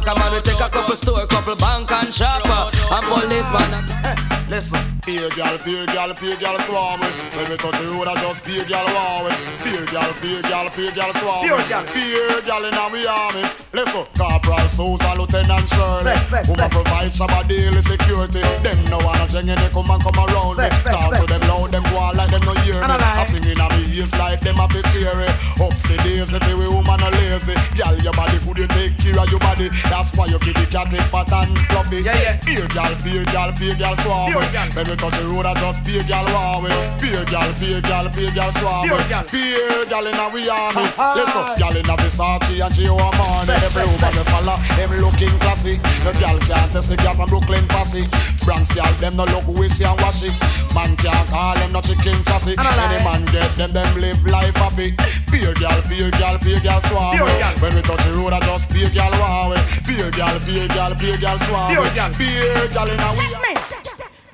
compact. 0.10 0.32
Man, 0.32 0.42
we 0.44 0.52
take 0.52 0.62
a 0.62 0.70
couple 0.70 0.96
store, 0.96 1.26
couple 1.28 1.56
bank 1.56 1.92
and 1.92 2.14
shopper. 2.14 2.50
Uh, 2.50 2.96
and 2.96 3.06
policeman. 3.06 3.70
Eh, 4.04 4.39
Listen, 4.50 4.82
fear 5.06 5.30
gal, 5.38 5.58
fear 5.60 5.86
gal, 5.94 6.12
fear 6.16 6.36
gal 6.38 6.58
swarm 6.66 7.00
with. 7.00 7.14
When 7.38 7.52
we 7.52 7.58
touch 7.58 7.78
the 7.78 7.86
road, 7.94 8.08
I 8.08 8.16
just 8.18 8.44
fear 8.44 8.66
gal 8.66 8.82
war 8.90 9.30
with. 9.30 9.38
Fear 9.62 9.86
gal, 9.94 10.10
fear 10.18 10.42
gal, 10.42 10.70
fear 10.74 10.92
gal 10.92 11.14
swarm 11.22 11.46
Fear 11.46 11.56
with. 11.56 11.70
gal. 11.70 11.84
Fear 11.86 12.42
gal 12.42 12.66
in 12.66 12.74
our 12.74 12.90
army. 12.90 13.46
Listen, 13.78 14.06
Corporal 14.18 14.66
Sousa, 14.74 15.14
Lieutenant 15.14 15.70
Shirley. 15.70 16.18
Who 16.50 16.58
say. 16.58 16.70
provide 16.74 17.14
Shabba 17.14 17.48
daily 17.48 17.82
security. 17.82 18.42
Them 18.66 18.78
no 18.90 18.98
wanna 19.06 19.30
and 19.38 19.50
they 19.54 19.70
come 19.70 19.86
and 19.86 20.02
come 20.02 20.18
around 20.18 20.58
me. 20.58 20.66
Talk 20.82 21.14
to 21.14 21.26
them 21.30 21.42
loud, 21.46 21.70
them 21.70 21.86
go 21.94 22.10
like 22.18 22.32
them 22.34 22.42
no 22.42 22.54
hear 22.66 22.82
me. 22.82 22.98
I 22.98 23.26
sing 23.30 23.46
in 23.46 23.62
a 23.62 23.70
ears 23.94 24.14
like 24.18 24.42
them 24.42 24.60
a 24.60 24.68
bit 24.68 24.86
cheery. 24.90 25.30
Up 25.62 25.78
the 25.86 25.96
days 26.02 26.34
if 26.34 26.42
we 26.58 26.66
woman 26.68 27.00
a 27.06 27.10
lazy. 27.22 27.54
Gal, 27.78 27.94
your 28.02 28.14
body 28.14 28.38
could 28.42 28.58
you 28.58 28.68
take 28.74 28.98
care 28.98 29.20
of 29.20 29.30
your 29.30 29.40
body. 29.40 29.70
That's 29.94 30.10
why 30.18 30.26
you 30.26 30.40
the 30.42 30.66
cat 30.74 30.90
fat 31.14 31.32
and 31.38 31.54
fluffy. 31.70 32.02
Yeah, 32.02 32.18
yeah. 32.18 32.40
Fear 32.42 32.68
gal, 32.74 32.94
fear 33.06 33.24
gal, 33.26 33.54
fear 33.54 33.76
gal 33.76 33.96
swarm 33.98 34.39
Fear 34.40 34.70
When 34.76 34.86
we 34.90 34.96
touch 34.96 35.18
the 35.20 35.26
road, 35.28 35.46
I 35.46 35.54
just 35.60 35.84
fear 35.84 36.04
gal 36.04 36.26
war 36.32 36.62
with. 36.64 36.76
Fear 37.02 37.26
gal, 37.26 37.50
fear 37.60 37.82
gal, 37.82 38.10
fear 38.12 38.32
gal 38.32 38.52
swarm 38.54 38.88
Fear 38.88 38.96
with. 38.98 39.10
gal. 39.10 39.24
Fear 39.26 39.86
gal 39.92 40.06
in 40.08 40.16
a 40.16 40.26
we 40.30 40.50
army. 40.50 40.86
Listen, 41.16 41.46
gal 41.60 41.76
in 41.76 41.86
a 41.90 41.96
Versace 42.00 42.60
and 42.64 42.74
Gio 42.74 42.96
Armani. 42.98 43.46
Say, 43.46 43.66
Every 43.66 43.84
say, 43.84 43.92
woman 43.92 44.14
me 44.16 44.24
follow, 44.32 44.58
them 44.78 44.92
looking 45.04 45.36
classy. 45.44 45.76
The 46.06 46.12
gal 46.20 46.38
can't 46.40 46.72
test 46.72 46.90
the 46.90 46.96
gal 46.98 47.16
from 47.16 47.30
Brooklyn 47.30 47.68
posse. 47.68 48.08
Bronx 48.46 48.72
gal, 48.74 48.92
them 49.04 49.16
no 49.18 49.26
look 49.26 49.48
wishy 49.48 49.84
and 49.84 50.00
washy. 50.02 50.32
Man 50.74 50.96
can't 50.98 51.28
call 51.30 51.56
them 51.56 51.72
no 51.74 51.82
chicken 51.82 52.24
chassis. 52.26 52.56
And 52.58 52.64
lie. 52.64 52.94
Any 52.94 53.04
man 53.04 53.26
get 53.34 53.52
them, 53.58 53.72
them 53.74 53.90
live 54.00 54.24
life 54.26 54.56
happy. 54.56 54.96
Fear 55.30 55.54
gal, 55.56 55.82
fear 55.90 56.10
gal, 56.12 56.38
fear 56.40 56.60
gal 56.60 56.82
swarm 56.82 57.18
Fear 57.18 57.28
When 57.62 57.76
we 57.76 57.82
touch 57.82 58.04
the 58.06 58.14
road, 58.16 58.34
I 58.34 58.40
just 58.42 58.72
fear 58.72 58.90
gal 58.90 59.12
war 59.20 59.50
with. 59.52 59.62
Fear 59.86 60.12
gal, 60.12 60.40
fear 60.40 60.68
gal, 60.68 60.96
fear 60.96 61.18
gal 61.18 61.40
swarm 61.40 61.70
Fear 61.74 61.82
with. 61.82 61.96
gal. 61.96 62.14
Fear 62.14 62.68
gal 62.74 62.88
in 62.90 63.00
a 63.00 63.10
we 63.18 63.28
Check 63.28 63.42
me. 63.44 63.89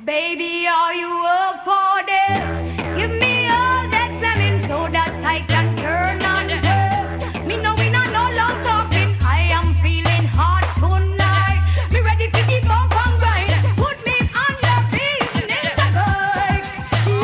Baby, 0.06 0.68
are 0.70 0.94
you 0.94 1.10
up 1.26 1.66
for 1.66 2.06
this? 2.06 2.62
Give 2.94 3.10
me 3.10 3.50
all 3.50 3.90
that 3.90 4.14
slamming 4.14 4.60
so 4.62 4.86
that 4.94 5.18
I 5.26 5.42
can 5.50 5.74
turn 5.82 6.22
on 6.22 6.46
this. 6.46 7.18
Me 7.50 7.58
know 7.58 7.74
we 7.74 7.90
not 7.90 8.06
no 8.14 8.30
long 8.38 8.62
talking. 8.62 9.18
I 9.26 9.50
am 9.50 9.74
feeling 9.82 10.30
hot 10.30 10.62
tonight. 10.78 11.66
Me 11.90 12.06
ready 12.06 12.30
for 12.30 12.46
the 12.46 12.62
bump 12.70 12.94
and 12.94 13.18
grind. 13.18 13.50
Put 13.82 13.98
me 14.06 14.14
on 14.30 14.54
your 14.62 14.82
feet 14.94 15.26
in 15.42 15.74
the 15.74 15.90
bike. 15.98 16.70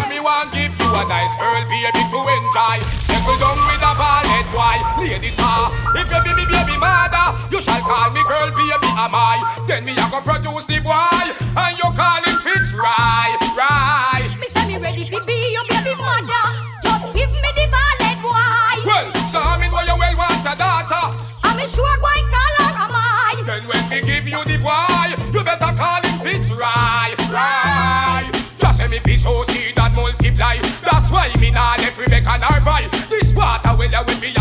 Me 0.10 0.18
want 0.18 0.50
give 0.50 0.74
you 0.74 0.90
a 0.90 1.06
nice 1.06 1.38
girl, 1.38 1.62
baby, 1.70 1.86
to 1.86 2.18
enjoy. 2.18 2.82
Settle 3.06 3.38
down 3.38 3.62
with 3.62 3.86
a 3.86 3.94
bald 3.94 4.26
boy. 4.50 4.78
Ladies, 4.98 5.38
ah, 5.38 5.70
if 6.02 6.10
you 6.10 6.18
be 6.26 6.34
me 6.34 6.50
baby 6.50 6.82
mother, 6.82 7.38
you 7.54 7.62
shall 7.62 7.78
call 7.86 8.10
me 8.10 8.26
girl, 8.26 8.50
baby, 8.50 8.90
am 8.98 9.14
I? 9.14 9.38
Then 9.70 9.86
me 9.86 9.94
a 9.94 10.06
go 10.10 10.18
produce 10.26 10.66
the 10.66 10.82
boy, 10.82 11.30
and 11.30 11.78
you 11.78 11.90
call 11.94 12.26
him 12.26 12.31
Fitz 12.52 12.74
right, 12.74 13.38
right. 13.56 14.28
Me 14.39 14.47
say 14.52 14.68
me 14.68 14.76
ready 14.84 15.08
for 15.08 15.24
be 15.24 15.56
your 15.56 15.64
baby 15.72 15.95
mother. 15.95 16.45
Just 16.84 17.16
give 17.16 17.32
me 17.32 17.39
the 17.56 17.66
ballet 17.72 18.16
boy. 18.20 18.76
Well, 18.84 19.08
so 19.32 19.39
I 19.39 19.56
mean, 19.56 19.72
why 19.72 19.88
you 19.88 19.95
well 19.95 20.16
want 20.20 20.43
a 20.43 20.56
daughter? 20.60 21.16
I'm 21.47 21.60
a 21.60 21.68
sure 21.68 21.95
going 22.04 22.28
color 22.28 22.72
am 22.76 22.91
I. 22.91 23.39
Then 23.45 23.64
when 23.64 23.84
we 23.88 24.02
give 24.04 24.28
you 24.28 24.43
the 24.43 24.58
boy, 24.60 25.16
you 25.32 25.43
better 25.45 25.72
call 25.80 26.04
him 26.04 26.20
Fitz 26.20 26.52
right, 26.52 27.16
right. 27.32 28.28
Just 28.60 28.80
say 28.80 28.88
me 28.88 28.99
be 28.99 29.16
so 29.16 29.43
see 29.47 29.72
that 29.80 29.95
multiply. 29.95 30.58
That's 30.84 31.10
why 31.10 31.32
me 31.39 31.52
nah 31.52 31.80
left 31.80 31.97
Rebecca 31.97 32.36
nor 32.36 32.60
buy. 32.68 32.84
This 33.08 33.34
water 33.34 33.76
well 33.80 33.88
you 33.88 34.04
with 34.04 34.22
me 34.22 34.30
I 34.32 34.34
can't 34.34 34.41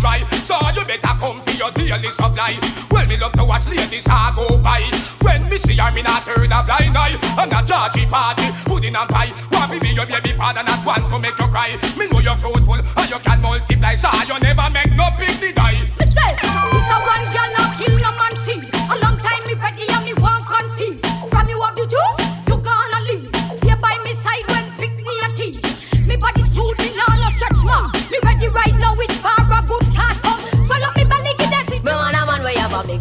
dry. 0.00 0.24
So 0.42 0.56
you 0.74 0.84
better 0.84 1.14
come 1.20 1.38
to 1.44 1.52
your 1.54 1.70
daily 1.76 2.10
supply. 2.10 2.56
Well 2.90 3.06
me 3.06 3.16
love 3.20 3.32
to 3.36 3.44
watch 3.44 3.68
ladies 3.68 4.08
I 4.08 4.32
go 4.34 4.58
by. 4.58 4.82
When 5.22 5.44
me 5.46 5.56
see 5.60 5.76
her 5.76 5.92
me 5.92 6.02
not 6.02 6.24
turn 6.24 6.50
a 6.50 6.64
blind 6.64 6.96
eye. 6.96 7.16
And 7.38 7.52
a 7.52 7.60
Georgie 7.62 8.08
party, 8.08 8.48
pudding 8.64 8.96
and 8.96 9.08
pie. 9.08 9.30
Want 9.52 9.70
to 9.72 9.78
be 9.78 9.92
your 9.92 10.06
baby 10.06 10.32
father, 10.32 10.64
not 10.64 10.84
want 10.84 11.04
to 11.06 11.18
make 11.20 11.38
you 11.38 11.46
cry. 11.52 11.76
Me 11.96 12.08
know 12.08 12.18
you're 12.18 12.36
fruitful 12.36 12.80
and 12.80 13.08
you 13.08 13.20
can 13.20 13.38
multiply. 13.40 13.94
So 13.94 14.08
you 14.26 14.40
never 14.40 14.66
make 14.72 14.90
no 14.96 15.06
big 15.20 15.54
die. 15.54 15.84
Me 16.00 16.04
say, 16.08 16.32
it's 16.32 16.90
a 16.90 16.96
one 17.04 17.24
girl 17.30 17.50
not 17.54 17.70
kill 17.76 17.96
no 18.00 18.19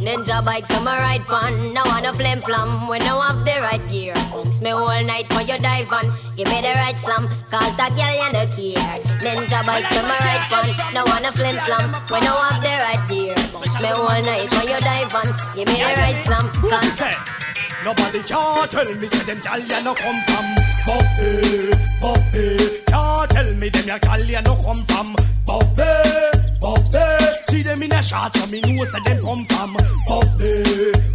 ninja 0.10 0.44
bike 0.44 0.68
to 0.68 0.80
my 0.82 0.98
right 0.98 1.26
pan. 1.28 1.54
No 1.74 1.84
want 1.86 2.06
a 2.06 2.14
flim 2.14 2.42
flam 2.42 2.88
when 2.88 3.02
no 3.06 3.22
have 3.22 3.46
the 3.46 3.56
right 3.62 3.84
gear. 3.90 4.16
Bounce 4.34 4.62
me 4.62 4.72
all 4.72 4.88
night 5.06 5.30
when 5.36 5.48
you 5.48 5.58
dive 5.60 5.92
on. 5.94 6.06
Give 6.36 6.50
me 6.50 6.62
the 6.66 6.74
right 6.82 6.98
slam, 6.98 7.30
cause 7.52 7.74
that 7.78 7.94
girl 7.94 8.14
you 8.18 8.30
no 8.34 8.44
care. 8.50 8.98
Ninja 9.22 9.60
bike 9.66 9.86
to 9.94 10.02
my 10.10 10.18
right 10.26 10.46
pan. 10.50 10.70
No 10.94 11.06
want 11.06 11.30
a 11.30 11.32
flim 11.32 11.58
flam 11.66 11.94
when 12.10 12.24
no 12.26 12.34
have 12.34 12.62
the 12.62 12.74
right 12.86 13.04
gear. 13.06 13.36
Bounce 13.54 13.78
me 13.82 13.90
all 13.90 14.22
night 14.26 14.50
when 14.50 14.66
you 14.66 14.80
dive 14.82 15.14
on. 15.14 15.30
Give 15.54 15.68
me 15.70 15.78
the 15.78 15.94
right 16.02 16.20
slam, 16.26 16.46
cause 16.58 17.30
Nobody 17.86 18.20
can 18.24 18.68
tell 18.68 18.90
me 19.00 19.08
say 19.08 19.24
them 19.24 19.40
gal 19.40 19.60
ya 19.60 19.80
no 19.84 19.94
come 19.94 20.20
from 20.28 20.69
Buffy, 20.90 21.70
Buffy. 22.02 22.82
Can't 22.88 23.30
tell 23.30 23.54
me 23.62 23.70
them 23.70 23.88
ya 23.88 23.98
gal 24.00 24.26
ya 24.26 24.42
no 24.42 24.56
come 24.56 24.84
from 24.90 25.14
Buffy, 25.46 25.94
Buffy. 26.62 27.06
See 27.50 27.62
them 27.62 27.84
in 27.84 27.92
a 27.92 28.02
shot 28.02 28.34
so 28.36 28.50
me 28.52 28.60
know 28.62 28.86
say 28.86 29.02
them 29.06 29.20
come 29.22 29.46
from 29.46 29.78
Buffy, 30.10 30.54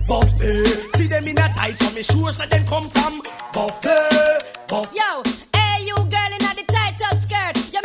Buffy. 0.07 0.65
See 0.95 1.09
them 1.09 1.27
in 1.27 1.39
a 1.39 1.49
tight 1.49 1.75
so 1.75 1.91
me 1.91 2.03
sure 2.05 2.33
say 2.33 2.47
them 2.47 2.65
come 2.67 2.89
from 2.91 3.21
Buffy, 3.53 3.99
Buffy. 4.69 4.97
Yo, 4.97 5.11
hey 5.59 5.83
you 5.83 5.97
girl 5.97 6.33
in 6.37 6.43
the 6.55 6.65
tight 6.71 7.01
up 7.11 7.19
skirt. 7.19 7.57
You 7.75 7.81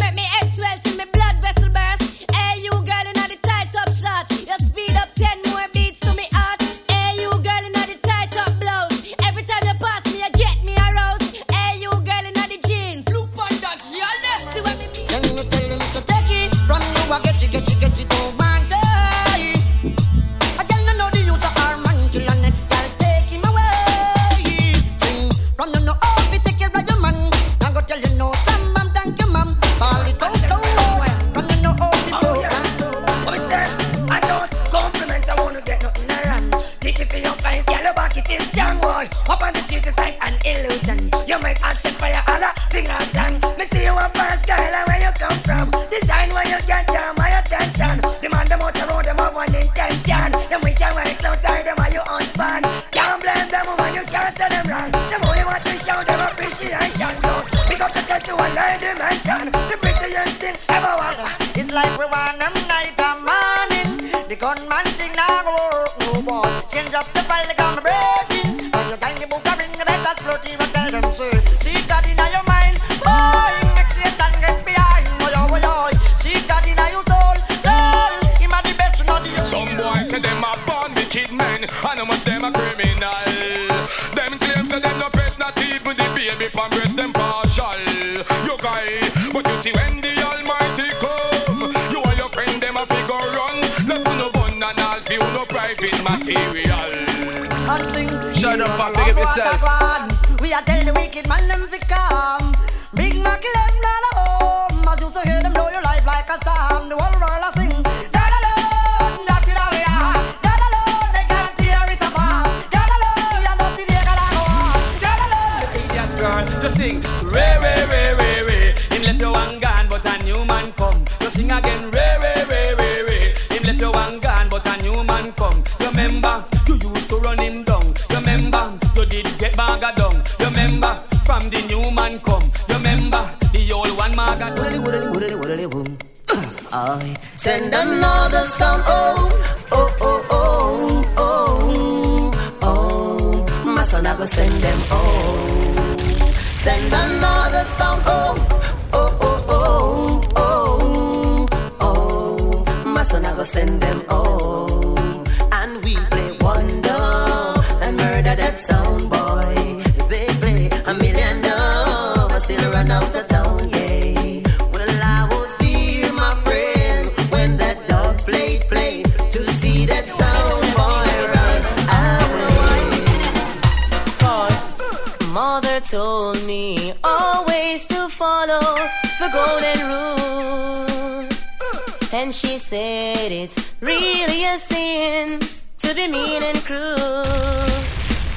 said 182.69 183.31
it's 183.31 183.73
really 183.81 184.45
a 184.45 184.55
sin 184.55 185.39
to 185.79 185.95
be 185.95 186.07
mean 186.07 186.43
and 186.43 186.57
cruel. 186.59 187.23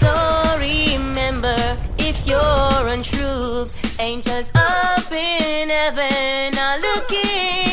So 0.01 0.11
remember, 0.57 1.55
if 1.99 2.27
you're 2.27 2.89
untrue, 2.89 3.67
angels 4.01 4.51
up 4.55 5.13
in 5.13 5.69
heaven 5.69 6.59
are 6.59 6.79
looking. 6.81 7.72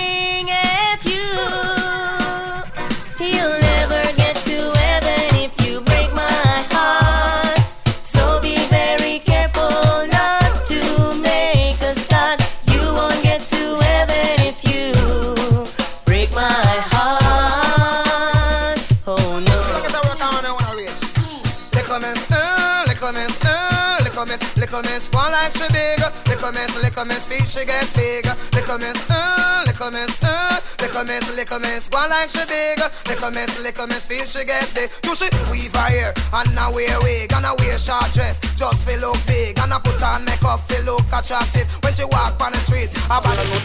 she 27.49 27.65
get 27.65 27.89
big. 27.95 28.25
Little 28.53 28.77
miss, 28.77 29.09
uh, 29.09 29.63
little 29.65 29.89
miss, 29.89 30.23
uh, 30.23 30.61
little 30.79 31.03
miss, 31.03 31.35
little 31.35 31.59
miss, 31.59 31.89
go 31.89 31.97
like 32.09 32.29
she 32.29 32.45
big. 32.45 32.77
Little 33.07 33.31
miss, 33.31 33.57
little 33.63 33.87
miss, 33.87 34.05
feel 34.05 34.25
she 34.25 34.45
get 34.45 34.69
big. 34.75 34.89
You 35.03 35.15
she 35.15 35.25
weave 35.49 35.73
her 35.73 35.89
hair 35.89 36.13
and 36.33 36.53
now 36.53 36.71
wear 36.71 37.01
wig 37.01 37.33
and 37.33 37.41
now 37.41 37.55
wear 37.57 37.77
short 37.79 38.13
dress 38.13 38.39
just 38.55 38.87
feel 38.87 38.99
look 38.99 39.17
big 39.25 39.57
and 39.57 39.73
I 39.73 39.79
put 39.79 40.01
on 40.03 40.25
makeup 40.25 40.61
feel 40.69 40.83
look 40.85 41.07
attractive 41.11 41.65
when 41.81 41.93
she 41.93 42.05
walk 42.05 42.39
on 42.39 42.51
the 42.51 42.61
street. 42.61 42.89
I 43.09 43.17
balance. 43.19 43.57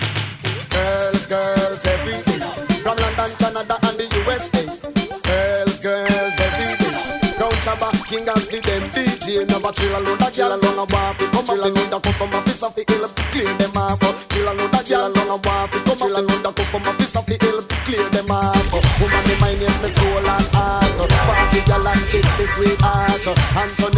Girls, 0.72 1.26
girls, 1.26 1.85
everything 1.85 2.41
from 2.82 2.97
London, 2.97 3.30
Canada, 3.39 3.76
and 3.85 3.97
the 4.01 4.07
USA. 4.24 4.64
Girls, 5.22 5.80
girls, 5.80 6.37
everything. 6.41 7.24
Down 7.39 7.51
Shabba, 7.59 7.91
King 8.07 8.28
and 8.28 8.39
the 8.47 8.61
them 8.62 8.82
DJ. 8.95 9.43
Never 9.51 9.72
chill 9.74 9.91
alone, 9.91 10.18
that 10.18 10.32
chill 10.32 10.55
alone. 10.55 10.78
I 10.78 10.87
want 10.87 11.18
to 11.18 11.26
come 11.35 11.51
up, 11.51 11.59
they 11.59 11.70
need 11.74 11.91
a 11.91 11.99
customer, 11.99 12.41
piece 12.47 12.62
of 12.62 12.74
the 12.74 12.85
hill, 12.87 13.09
clean 13.35 13.59
off. 14.03 14.28
Kill 14.28 14.49
another 14.49 14.82
girl, 14.82 15.12
none 15.14 15.30
of 15.30 15.45
want 15.47 15.70
to 15.72 15.78
come 15.86 15.99
Kill 15.99 16.16
another 16.16 16.53
customer, 16.53 16.92
piece 16.99 17.16
of 17.16 17.26
the 17.26 17.36
hill, 17.38 17.62
clear 17.86 18.09
them 18.11 18.30
off. 18.30 18.66
Woman, 18.99 19.22
the 19.30 19.36
mind 19.40 19.62
is 19.62 19.78
my 19.82 19.88
soul 19.88 20.18
and 20.18 20.49
heart. 20.55 20.99
Party 21.26 21.61
girl 21.66 21.86
and 21.86 22.03
it 22.11 22.26
is 22.40 22.51
sweetheart. 22.55 23.26
Anthony 23.55 23.93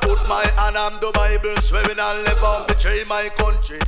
put 0.00 0.28
my 0.28 0.44
hand 0.56 0.76
on 0.76 1.00
the 1.00 1.10
Bible, 1.12 1.60
swearing 1.60 1.98
I'll 1.98 2.22
never 2.22 2.64
betray 2.68 3.04
my 3.08 3.28
country. 3.36 3.78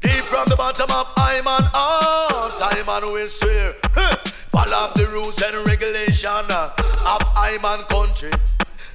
Deep 0.00 0.24
from 0.30 0.48
the 0.48 0.56
bottom 0.56 0.90
of 0.90 1.12
I'm 1.16 1.46
an 1.46 1.68
i'm 1.74 2.88
and 2.88 3.30
swear. 3.30 3.72
Follow 4.52 4.92
the 4.94 5.06
rules 5.12 5.40
and 5.42 5.66
regulation 5.66 6.46
of 6.50 7.22
I'm 7.36 7.64
an 7.64 7.84
country. 7.86 8.30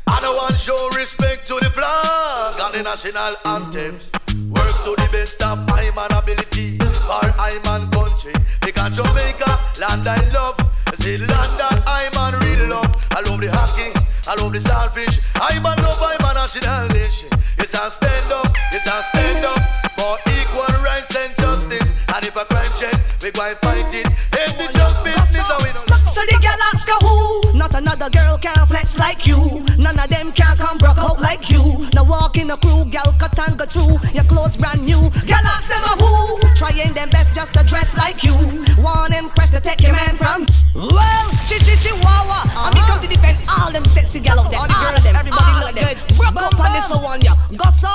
I 0.07 0.19
don't 0.21 0.35
want 0.35 0.57
show 0.57 0.89
respect 0.95 1.47
to 1.47 1.55
the 1.55 1.69
flag 1.69 2.59
and 2.59 2.73
the 2.73 2.83
national 2.83 3.35
anthems. 3.45 4.11
Work 4.49 4.75
to 4.83 4.95
the 4.97 5.09
best 5.11 5.41
of 5.43 5.67
my 5.67 5.89
ability 6.11 6.84
for 7.05 7.25
I 7.37 7.53
man 7.65 7.89
country. 7.91 8.33
Because 8.61 8.97
Jamaica, 8.97 9.51
land 9.79 10.07
I 10.07 10.17
love. 10.33 10.57
See 10.95 11.17
land 11.17 11.53
that 11.59 11.83
I 11.85 12.09
man 12.15 12.33
really 12.41 12.67
love. 12.67 12.89
I 13.11 13.21
love 13.21 13.41
the 13.41 13.51
hockey, 13.51 13.91
I 14.27 14.33
love 14.41 14.53
the 14.53 14.61
starfish. 14.61 15.19
I 15.35 15.59
man 15.59 15.77
love 15.83 16.01
I 16.01 16.17
man 16.23 16.35
national 16.35 16.87
nation. 16.97 17.29
It's 17.57 17.73
a 17.73 17.91
stand 17.91 18.31
up, 18.31 18.47
it's 18.71 18.87
a 18.87 19.03
stand 19.03 19.45
up 19.45 19.61
for 19.95 20.17
equal 20.39 20.73
rights 20.83 21.15
and 21.15 21.35
justice. 21.37 21.95
And 22.13 22.25
if 22.25 22.35
a 22.35 22.45
crime 22.45 22.73
check, 22.77 22.95
we 23.21 23.31
go 23.31 23.43
and 23.43 23.57
fight 23.57 23.93
it. 23.93 24.07
If 24.33 24.57
the 24.57 24.67
just 24.73 25.03
business, 25.03 25.51
we 25.63 25.73
know. 25.73 25.84
So 26.15 26.23
the 26.31 26.39
girl 26.39 26.61
ask 26.71 26.87
her 26.87 26.95
who? 27.03 27.59
Not 27.59 27.75
another 27.75 28.07
girl 28.07 28.37
can 28.39 28.55
flex 28.71 28.97
like 28.97 29.27
you. 29.27 29.35
None 29.75 29.99
of 29.99 30.07
them 30.07 30.31
can 30.31 30.55
come 30.55 30.77
broke 30.77 30.97
out 30.97 31.19
like 31.19 31.51
you. 31.51 31.83
Now 31.91 32.07
walk 32.07 32.37
in 32.39 32.47
the 32.47 32.55
crew, 32.55 32.87
girl 32.87 33.11
cut 33.19 33.35
and 33.35 33.59
go 33.59 33.65
through. 33.67 33.99
Your 34.15 34.23
clothes 34.23 34.55
brand 34.55 34.79
new. 34.79 34.95
Girl 35.27 35.43
ask 35.43 35.67
them 35.67 35.83
a 35.83 35.93
who? 35.99 36.39
Trying 36.55 36.95
them 36.95 37.11
best 37.11 37.35
just 37.35 37.51
to 37.59 37.67
dress 37.67 37.99
like 37.99 38.23
you. 38.23 38.31
Want 38.79 39.11
impress 39.11 39.51
to 39.51 39.59
take 39.59 39.83
your 39.83 39.91
man 39.91 40.15
from. 40.15 40.47
Well, 40.71 41.27
chi 41.43 41.59
chi 41.59 41.75
chihuahua. 41.83 42.47
I 42.63 42.71
mean 42.71 42.87
come 42.87 43.03
to 43.03 43.11
defend 43.11 43.35
all 43.51 43.67
them 43.75 43.83
sexy 43.83 44.23
girl 44.23 44.39
out 44.39 44.47
there. 44.55 44.63
All, 44.63 44.71
all 44.71 44.95
of 44.95 45.03
them. 45.03 45.19
Everybody 45.19 45.51
all 45.51 45.67
look 45.67 45.75
good. 45.75 45.99
Broke 46.15 46.39
up 46.47 46.55
on 46.63 46.71
this 46.71 46.95
one, 46.95 47.19
ya. 47.27 47.35
Got 47.59 47.75
so. 47.75 47.91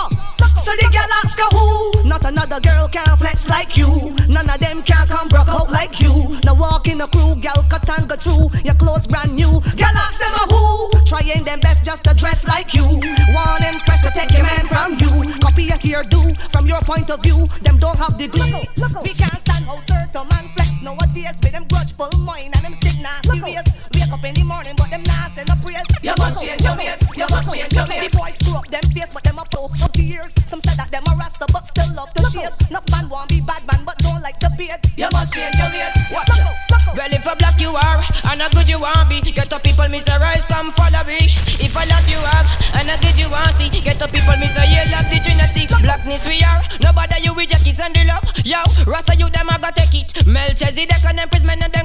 So 0.60 0.76
the 0.76 0.92
girl 0.92 1.08
ask 1.24 1.40
her 1.40 1.48
who? 1.56 2.04
Not 2.06 2.26
another 2.26 2.60
girl 2.60 2.86
can 2.88 3.16
flex 3.16 3.48
like 3.48 3.78
you. 3.78 4.12
None 4.28 4.44
of 4.44 4.60
them 4.60 4.82
can 4.82 5.08
come 5.08 5.26
broke 5.28 5.48
out 5.48 5.70
like 5.70 6.00
you. 6.00 6.36
Now 6.44 6.52
walk 6.52 6.86
in 6.86 6.98
the 6.98 7.06
crew, 7.06 7.34
girl 7.40 7.64
cut 7.70 7.88
and 7.88 8.06
go 8.10 8.16
through. 8.18 8.50
Your 8.66 8.74
clothes 8.74 9.06
brand 9.06 9.34
new. 9.34 9.62
Girl 9.78 9.94
ask 9.94 10.18
them 10.18 10.34
a 10.34 10.44
who? 10.50 10.90
Trying 11.06 11.44
them 11.44 11.60
best 11.60 11.84
just 11.84 12.02
to 12.04 12.14
dress 12.14 12.46
like 12.46 12.74
you. 12.74 12.82
Want 13.30 13.62
impress 13.62 14.02
to 14.02 14.10
take 14.10 14.34
your 14.34 14.42
man 14.42 14.66
from 14.66 14.98
you. 14.98 15.38
Copy 15.38 15.70
a 15.70 15.76
here 15.78 16.02
do 16.02 16.18
from 16.50 16.66
your 16.66 16.80
point 16.82 17.10
of 17.10 17.22
view. 17.22 17.46
Them 17.62 17.78
don't 17.78 17.98
have 17.98 18.18
the 18.18 18.26
glue. 18.26 18.42
Look, 18.82 19.02
We 19.06 19.14
can't 19.14 19.38
stand 19.38 19.64
how 19.66 19.78
certain 19.78 20.26
man 20.26 20.50
flex 20.54 20.82
nowadays. 20.82 21.38
With 21.42 21.54
them 21.54 21.66
grudgeful 21.70 22.10
mind 22.26 22.50
and 22.58 22.64
them 22.66 22.74
still 22.74 22.98
nasty 23.02 23.38
ways. 23.38 23.66
Wake 23.94 24.10
up 24.10 24.24
in 24.26 24.34
the 24.34 24.44
morning, 24.44 24.74
but 24.76 24.90
them 24.90 25.02
not 25.06 25.30
send 25.30 25.50
a 25.50 25.56
praise. 25.62 25.86
You 26.02 26.14
must 26.18 26.42
change 26.42 26.62
your 26.66 26.74
ways. 26.74 26.98
You 27.14 27.26
must 27.30 27.46
change 27.46 27.72
your 27.74 27.86
ways. 27.86 28.02
The 28.10 28.18
boys 28.18 28.36
screw 28.42 28.58
up 28.58 28.66
them 28.66 28.86
face, 28.90 29.14
but 29.14 29.22
them 29.22 29.38
a 29.38 29.44
poke 29.46 29.74
for 29.78 29.90
years. 30.02 30.34
Some 30.50 30.60
said 30.66 30.82
that 30.82 30.90
them 30.90 31.06
a 31.06 31.14
rasta, 31.14 31.46
but 31.54 31.62
still 31.70 31.90
love 31.94 32.10
to 32.18 32.26
shave. 32.34 32.54
Not 32.74 32.82
man 32.90 33.06
want 33.06 33.30
be 33.30 33.38
bad 33.40 33.62
man, 33.70 33.86
but 33.86 33.98
don't 34.02 34.22
like 34.22 34.38
the 34.42 34.50
beard. 34.58 34.82
You 37.70 37.76
are, 37.78 38.02
and 38.34 38.42
a 38.42 38.48
good 38.50 38.68
you 38.68 38.80
want 38.80 39.06
be, 39.06 39.22
get 39.22 39.52
up 39.52 39.62
people 39.62 39.86
rise. 39.86 40.46
come 40.46 40.72
follow 40.74 41.06
me. 41.06 41.30
If 41.62 41.76
I 41.76 41.86
love 41.86 42.08
you 42.10 42.18
have, 42.18 42.50
and 42.74 42.90
a 42.90 42.98
good 42.98 43.14
you 43.14 43.30
want 43.30 43.54
see, 43.54 43.70
get 43.70 44.02
up 44.02 44.10
people 44.10 44.34
miser, 44.42 44.66
you 44.66 44.82
love 44.90 45.06
the 45.06 45.22
Trinity. 45.22 45.70
Blackness 45.70 46.26
we 46.26 46.42
are, 46.42 46.60
nobody 46.82 47.22
you 47.22 47.34
with 47.34 47.50
your 47.50 47.62
kids 47.62 47.78
and 47.78 47.94
the 47.94 48.04
love. 48.10 48.26
Yo, 48.42 48.58
Rasta 48.90 49.14
you 49.14 49.30
them 49.30 49.50
I 49.50 49.58
go 49.62 49.70
take 49.70 49.94
it. 50.02 50.26
Melchizedek 50.26 51.04
and 51.06 51.20
Empress 51.20 51.44
men 51.44 51.62
and 51.62 51.72
them 51.72 51.79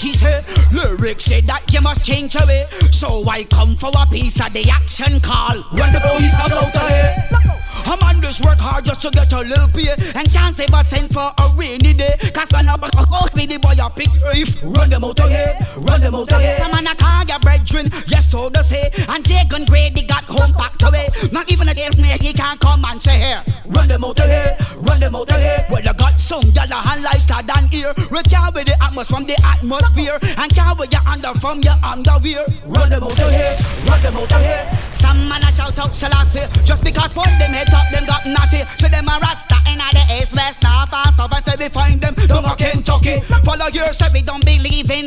His 0.00 0.20
head. 0.20 0.44
Lyrics 0.72 1.24
said 1.24 1.44
that 1.44 1.72
you 1.72 1.80
must 1.80 2.04
change 2.04 2.36
away. 2.36 2.66
So 2.92 3.28
I 3.28 3.44
come 3.44 3.74
for 3.74 3.90
a 3.98 4.06
piece 4.06 4.40
of 4.40 4.52
the 4.52 4.68
action 4.70 5.18
call. 5.20 5.62
When 5.72 5.92
the 5.92 6.00
police 6.00 6.34
are 6.38 6.52
out 6.54 6.76
of 6.76 6.88
here. 6.88 7.57
I'm 7.88 7.98
on 8.04 8.20
this 8.20 8.40
work 8.44 8.60
hard 8.60 8.84
just 8.84 9.00
to 9.02 9.10
get 9.10 9.32
a 9.32 9.40
little 9.40 9.68
pay. 9.68 9.88
And 10.14 10.28
can't 10.28 10.54
save 10.54 10.72
a 10.76 10.84
cent 10.84 11.12
for 11.12 11.32
a 11.32 11.44
rainy 11.56 11.96
day. 11.96 12.14
Cause 12.36 12.52
when 12.52 12.68
I 12.68 12.76
back 12.76 12.92
out 13.00 13.34
me 13.34 13.46
the 13.46 13.58
boy 13.58 13.74
a 13.80 13.88
pick 13.88 14.12
if 14.36 14.60
Run 14.62 14.90
them 14.90 15.04
out 15.04 15.18
of 15.20 15.28
here, 15.28 15.56
run 15.76 16.00
them 16.00 16.14
out 16.14 16.32
of 16.32 16.40
here. 16.40 16.58
Some 16.60 16.72
man 16.72 16.86
a 16.86 16.94
call 16.94 17.24
your 17.24 17.40
brethren, 17.40 17.88
yes 18.06 18.30
so 18.30 18.48
they 18.48 18.60
say 18.60 18.84
And 19.08 19.24
Jagan 19.24 19.64
Grady 19.64 20.04
got 20.04 20.24
home 20.28 20.52
packed 20.52 20.84
away. 20.84 21.08
Not 21.32 21.50
even 21.50 21.68
a 21.68 21.74
day 21.74 21.88
me 21.96 22.12
he 22.20 22.32
can't 22.36 22.60
come 22.60 22.84
and 22.84 23.00
say 23.00 23.18
here 23.18 23.42
Run 23.64 23.88
them 23.88 24.04
out 24.04 24.20
of 24.20 24.28
here, 24.28 24.52
run 24.84 25.00
them 25.00 25.16
out 25.16 25.30
of 25.30 25.40
here. 25.40 25.58
Well 25.70 25.88
I 25.88 25.92
got 25.92 26.20
some 26.20 26.44
gyal 26.52 26.68
a 26.68 26.78
hand 26.84 27.04
a 27.08 27.42
dan 27.42 27.68
ear. 27.72 27.92
With 28.12 28.28
the 28.28 28.76
atmosphere 28.82 29.18
from 29.18 29.24
the 29.24 29.36
atmosphere. 29.44 30.18
And 30.36 30.50
can't 30.54 30.78
your 30.78 31.04
under 31.08 31.32
from 31.40 31.60
your 31.62 31.76
underwear. 31.82 32.44
Run 32.66 32.88
them 32.90 33.04
out 33.04 33.18
of 33.18 33.30
here, 33.30 33.54
run 33.88 34.00
them 34.02 34.16
out 34.16 34.32
of 34.32 34.42
here. 34.42 34.64
Some 34.92 35.28
man 35.28 35.42
a 35.42 35.52
shout 35.52 35.78
out 35.78 35.94
Selassie. 35.94 36.46
Just 36.64 36.84
because 36.84 37.12
put 37.12 37.30
them 37.38 37.52
heads 37.52 37.72
up 37.78 37.88
them 37.94 38.04
got 38.04 38.26
naughty. 38.26 38.66
So 38.76 38.90
them 38.90 39.06
a 39.06 39.16
rasta 39.22 39.56
in 39.70 39.78
the 39.78 40.04
east, 40.18 40.34
west, 40.34 40.58
north 40.66 40.90
and 40.90 41.14
south 41.14 41.30
Until 41.30 41.56
we 41.58 41.68
find 41.70 42.00
them 42.02 42.14
down 42.26 42.44
a 42.44 42.54
Kentucky. 42.58 43.22
Follow 43.46 43.70
your 43.70 43.92
so 43.94 44.06
we 44.12 44.22
don't 44.22 44.44
believe 44.44 44.90
in. 44.90 45.06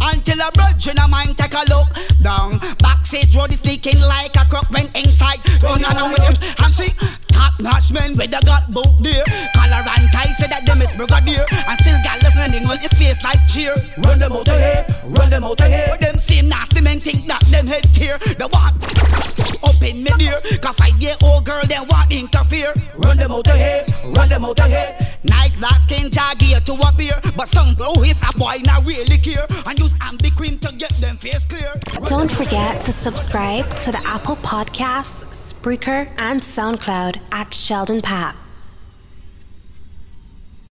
Until 0.00 0.40
a 0.40 0.48
bridge 0.56 0.88
in 0.88 0.96
a 0.98 1.06
mind 1.08 1.36
take 1.36 1.54
a 1.54 1.62
look 1.68 1.88
down. 2.24 2.58
Backstage 2.80 3.36
road 3.36 3.52
is 3.52 3.60
sneaking 3.60 4.00
like 4.00 4.34
a 4.36 4.44
crook 4.48 4.70
When 4.70 4.88
inside. 4.96 5.44
Run 5.62 5.84
on 5.84 6.10
with 6.16 6.24
him 6.24 6.36
And 6.64 6.72
see. 6.72 6.90
Top 7.38 7.54
notch 7.60 7.92
men 7.92 8.16
with 8.18 8.34
the 8.34 8.42
got 8.42 8.66
boot 8.74 8.90
there 8.98 9.22
Collar 9.54 9.86
and 9.86 10.10
tie 10.10 10.26
say 10.34 10.48
that 10.50 10.66
them 10.66 10.82
is 10.82 10.90
brigadier. 10.92 11.46
And 11.70 11.78
still 11.78 11.98
got 12.02 12.18
listening 12.18 12.66
with 12.66 12.82
his 12.82 12.94
face 12.98 13.22
like 13.22 13.38
cheer. 13.46 13.74
Run 14.02 14.18
them 14.18 14.32
out 14.32 14.48
of 14.48 14.58
here, 14.58 14.82
run 15.06 15.30
them 15.30 15.44
out 15.44 15.60
of 15.60 15.68
here. 15.70 15.86
Them 16.00 16.18
same 16.18 16.48
nasty 16.48 16.80
men 16.80 16.98
think 16.98 17.28
that 17.28 17.42
them 17.46 17.66
head 17.66 17.86
tear. 17.94 18.18
The 18.18 18.50
one 18.50 18.74
up 19.62 19.82
in 19.82 20.02
me 20.02 20.10
dear. 20.18 20.34
Cause 20.58 20.76
five 20.76 20.98
year 20.98 21.14
old 21.22 21.42
oh, 21.42 21.46
girl 21.46 21.62
them 21.66 21.86
want 21.98 22.12
interfere. 22.12 22.72
Run 22.96 23.16
them 23.16 23.32
out 23.32 23.48
of 23.48 23.56
here, 23.56 23.84
run 24.16 24.28
them 24.28 24.44
out 24.44 24.60
of 24.60 24.66
here. 24.66 24.88
Nice 25.24 25.56
black 25.56 25.80
skin 25.82 26.10
jaggy 26.10 26.62
to 26.64 26.72
appear. 26.88 27.14
But 27.36 27.48
some 27.48 27.74
blow 27.74 28.00
his 28.02 28.20
a 28.22 28.36
boy 28.38 28.56
not 28.64 28.84
really 28.84 29.18
care. 29.18 29.46
And 29.66 29.78
use 29.78 29.92
ambi 29.94 30.34
cream 30.34 30.58
to 30.58 30.72
get 30.72 30.92
them 30.94 31.16
face 31.16 31.44
clear. 31.44 31.74
Don't 32.08 32.30
forget 32.30 32.80
to 32.82 32.92
subscribe 32.92 33.68
to 33.84 33.92
the 33.92 34.00
Apple 34.04 34.36
Podcasts, 34.36 35.52
Spreaker, 35.52 36.08
and 36.18 36.40
SoundCloud 36.40 37.20
at 37.32 37.52
Sheldon 37.52 38.00
Pat. 38.02 38.36